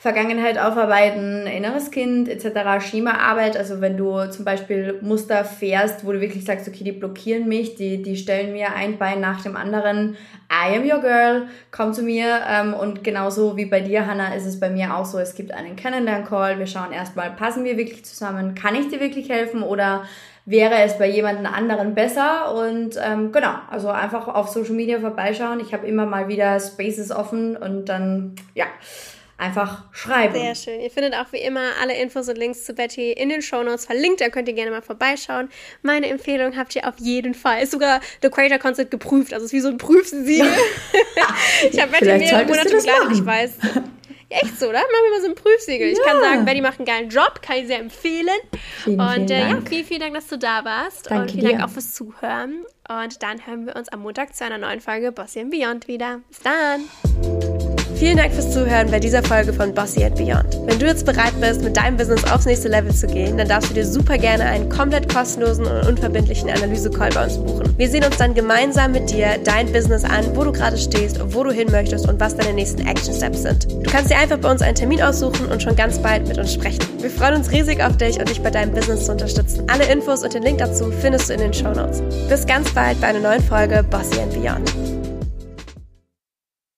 Vergangenheit 0.00 0.58
aufarbeiten, 0.58 1.46
inneres 1.46 1.90
Kind 1.90 2.26
etc., 2.26 2.82
Schemaarbeit. 2.82 3.54
Also 3.54 3.82
wenn 3.82 3.98
du 3.98 4.24
zum 4.30 4.46
Beispiel 4.46 4.98
Muster 5.02 5.44
fährst, 5.44 6.06
wo 6.06 6.12
du 6.12 6.22
wirklich 6.22 6.46
sagst, 6.46 6.66
okay, 6.66 6.84
die 6.84 6.92
blockieren 6.92 7.46
mich, 7.46 7.74
die, 7.74 8.00
die 8.00 8.16
stellen 8.16 8.54
mir 8.54 8.74
ein 8.74 8.96
Bein 8.96 9.20
nach 9.20 9.42
dem 9.42 9.56
anderen. 9.56 10.16
I 10.50 10.76
am 10.76 10.90
your 10.90 11.02
girl, 11.02 11.48
komm 11.70 11.92
zu 11.92 12.02
mir. 12.02 12.40
Ähm, 12.48 12.72
und 12.72 13.04
genauso 13.04 13.58
wie 13.58 13.66
bei 13.66 13.80
dir, 13.80 14.06
Hannah, 14.06 14.34
ist 14.34 14.46
es 14.46 14.58
bei 14.58 14.70
mir 14.70 14.96
auch 14.96 15.04
so, 15.04 15.18
es 15.18 15.34
gibt 15.34 15.52
einen 15.52 15.76
Kennenlern-Call. 15.76 16.58
Wir 16.58 16.66
schauen 16.66 16.92
erstmal, 16.92 17.32
passen 17.32 17.64
wir 17.64 17.76
wirklich 17.76 18.02
zusammen? 18.06 18.54
Kann 18.54 18.74
ich 18.74 18.88
dir 18.88 19.00
wirklich 19.00 19.28
helfen? 19.28 19.62
Oder 19.62 20.04
wäre 20.46 20.76
es 20.78 20.96
bei 20.96 21.10
jemand 21.10 21.46
anderen 21.46 21.94
besser. 21.94 22.54
Und 22.54 22.98
ähm, 23.04 23.32
genau, 23.32 23.52
also 23.70 23.88
einfach 23.90 24.28
auf 24.28 24.48
Social 24.48 24.72
Media 24.72 24.98
vorbeischauen. 24.98 25.60
Ich 25.60 25.74
habe 25.74 25.86
immer 25.86 26.06
mal 26.06 26.28
wieder 26.28 26.58
Spaces 26.58 27.10
offen 27.10 27.54
und 27.54 27.90
dann, 27.90 28.34
ja, 28.54 28.64
einfach 29.40 29.84
schreiben. 29.92 30.34
Sehr 30.34 30.54
schön. 30.54 30.80
Ihr 30.80 30.90
findet 30.90 31.14
auch 31.14 31.32
wie 31.32 31.38
immer 31.38 31.70
alle 31.80 31.96
Infos 31.96 32.28
und 32.28 32.36
Links 32.36 32.64
zu 32.64 32.74
Betty 32.74 33.12
in 33.12 33.30
den 33.30 33.42
Shownotes 33.42 33.86
verlinkt. 33.86 34.20
Da 34.20 34.28
könnt 34.28 34.48
ihr 34.48 34.54
gerne 34.54 34.70
mal 34.70 34.82
vorbeischauen. 34.82 35.48
Meine 35.82 36.08
Empfehlung 36.08 36.56
habt 36.56 36.76
ihr 36.76 36.86
auf 36.86 36.94
jeden 36.98 37.34
Fall. 37.34 37.62
Ist 37.62 37.72
sogar 37.72 38.00
The 38.22 38.28
Creator 38.28 38.58
Concept 38.58 38.90
geprüft. 38.90 39.32
Also 39.32 39.46
ist 39.46 39.52
wie 39.52 39.60
so 39.60 39.68
ein 39.68 39.78
Prüfsiegel. 39.78 40.46
ich 41.70 41.80
habe 41.80 41.90
Betty 41.90 42.06
mehrere 42.06 42.44
Monate 42.44 42.70
begleitet, 42.70 43.12
ich 43.12 43.24
weiß. 43.24 43.52
echt 44.28 44.60
so, 44.60 44.68
oder? 44.68 44.78
Machen 44.78 44.90
wir 45.04 45.10
mal 45.10 45.20
so 45.22 45.28
ein 45.28 45.34
Prüfsiegel. 45.34 45.88
Ja. 45.88 45.92
Ich 45.92 46.02
kann 46.04 46.20
sagen, 46.20 46.44
Betty 46.44 46.60
macht 46.60 46.78
einen 46.78 46.86
geilen 46.86 47.08
Job, 47.08 47.40
kann 47.42 47.56
ich 47.56 47.66
sehr 47.66 47.80
empfehlen. 47.80 48.28
Vielen, 48.84 49.00
und 49.00 49.28
vielen 49.28 49.30
äh, 49.30 49.50
ja, 49.50 49.58
vielen, 49.66 49.84
vielen 49.86 50.00
Dank, 50.00 50.14
dass 50.14 50.28
du 50.28 50.38
da 50.38 50.64
warst. 50.64 51.10
Danke 51.10 51.22
und 51.22 51.30
vielen 51.30 51.46
dir. 51.46 51.52
Dank 51.52 51.64
auch 51.64 51.70
fürs 51.70 51.94
Zuhören. 51.94 52.64
Und 52.88 53.22
dann 53.22 53.46
hören 53.46 53.66
wir 53.66 53.76
uns 53.76 53.88
am 53.88 54.00
Montag 54.00 54.34
zu 54.34 54.44
einer 54.44 54.58
neuen 54.58 54.80
Folge 54.80 55.12
Bossy 55.12 55.44
Beyond 55.44 55.88
wieder. 55.88 56.20
Bis 56.28 56.40
dann! 56.40 57.69
Vielen 58.00 58.16
Dank 58.16 58.32
fürs 58.32 58.50
Zuhören 58.50 58.90
bei 58.90 58.98
dieser 58.98 59.22
Folge 59.22 59.52
von 59.52 59.74
Bossy 59.74 60.02
and 60.02 60.16
Beyond. 60.16 60.58
Wenn 60.64 60.78
du 60.78 60.86
jetzt 60.86 61.04
bereit 61.04 61.38
bist, 61.38 61.62
mit 61.62 61.76
deinem 61.76 61.98
Business 61.98 62.24
aufs 62.32 62.46
nächste 62.46 62.68
Level 62.68 62.94
zu 62.94 63.06
gehen, 63.06 63.36
dann 63.36 63.46
darfst 63.46 63.68
du 63.68 63.74
dir 63.74 63.84
super 63.84 64.16
gerne 64.16 64.44
einen 64.44 64.70
komplett 64.70 65.12
kostenlosen 65.12 65.66
und 65.66 65.86
unverbindlichen 65.86 66.48
Analyse-Call 66.48 67.10
bei 67.10 67.24
uns 67.24 67.36
buchen. 67.36 67.74
Wir 67.76 67.90
sehen 67.90 68.02
uns 68.02 68.16
dann 68.16 68.32
gemeinsam 68.32 68.92
mit 68.92 69.10
dir 69.10 69.36
dein 69.44 69.70
Business 69.70 70.04
an, 70.04 70.34
wo 70.34 70.44
du 70.44 70.50
gerade 70.50 70.78
stehst, 70.78 71.20
wo 71.34 71.44
du 71.44 71.50
hin 71.50 71.68
möchtest 71.70 72.08
und 72.08 72.18
was 72.18 72.34
deine 72.34 72.54
nächsten 72.54 72.86
Action 72.86 73.12
Steps 73.12 73.42
sind. 73.42 73.70
Du 73.70 73.90
kannst 73.90 74.10
dir 74.10 74.16
einfach 74.16 74.38
bei 74.38 74.50
uns 74.50 74.62
einen 74.62 74.76
Termin 74.76 75.02
aussuchen 75.02 75.44
und 75.52 75.62
schon 75.62 75.76
ganz 75.76 75.98
bald 75.98 76.26
mit 76.26 76.38
uns 76.38 76.54
sprechen. 76.54 76.80
Wir 77.00 77.10
freuen 77.10 77.34
uns 77.34 77.52
riesig 77.52 77.82
auf 77.82 77.98
dich 77.98 78.18
und 78.18 78.30
dich 78.30 78.40
bei 78.40 78.50
deinem 78.50 78.72
Business 78.72 79.04
zu 79.04 79.12
unterstützen. 79.12 79.64
Alle 79.70 79.84
Infos 79.92 80.24
und 80.24 80.32
den 80.32 80.42
Link 80.42 80.56
dazu 80.56 80.90
findest 81.02 81.28
du 81.28 81.34
in 81.34 81.40
den 81.40 81.52
Show 81.52 81.74
Notes. 81.74 82.02
Bis 82.30 82.46
ganz 82.46 82.72
bald 82.72 82.98
bei 83.02 83.08
einer 83.08 83.20
neuen 83.20 83.42
Folge 83.42 83.82
Bossy 83.82 84.18
and 84.20 84.32
Beyond. 84.32 85.09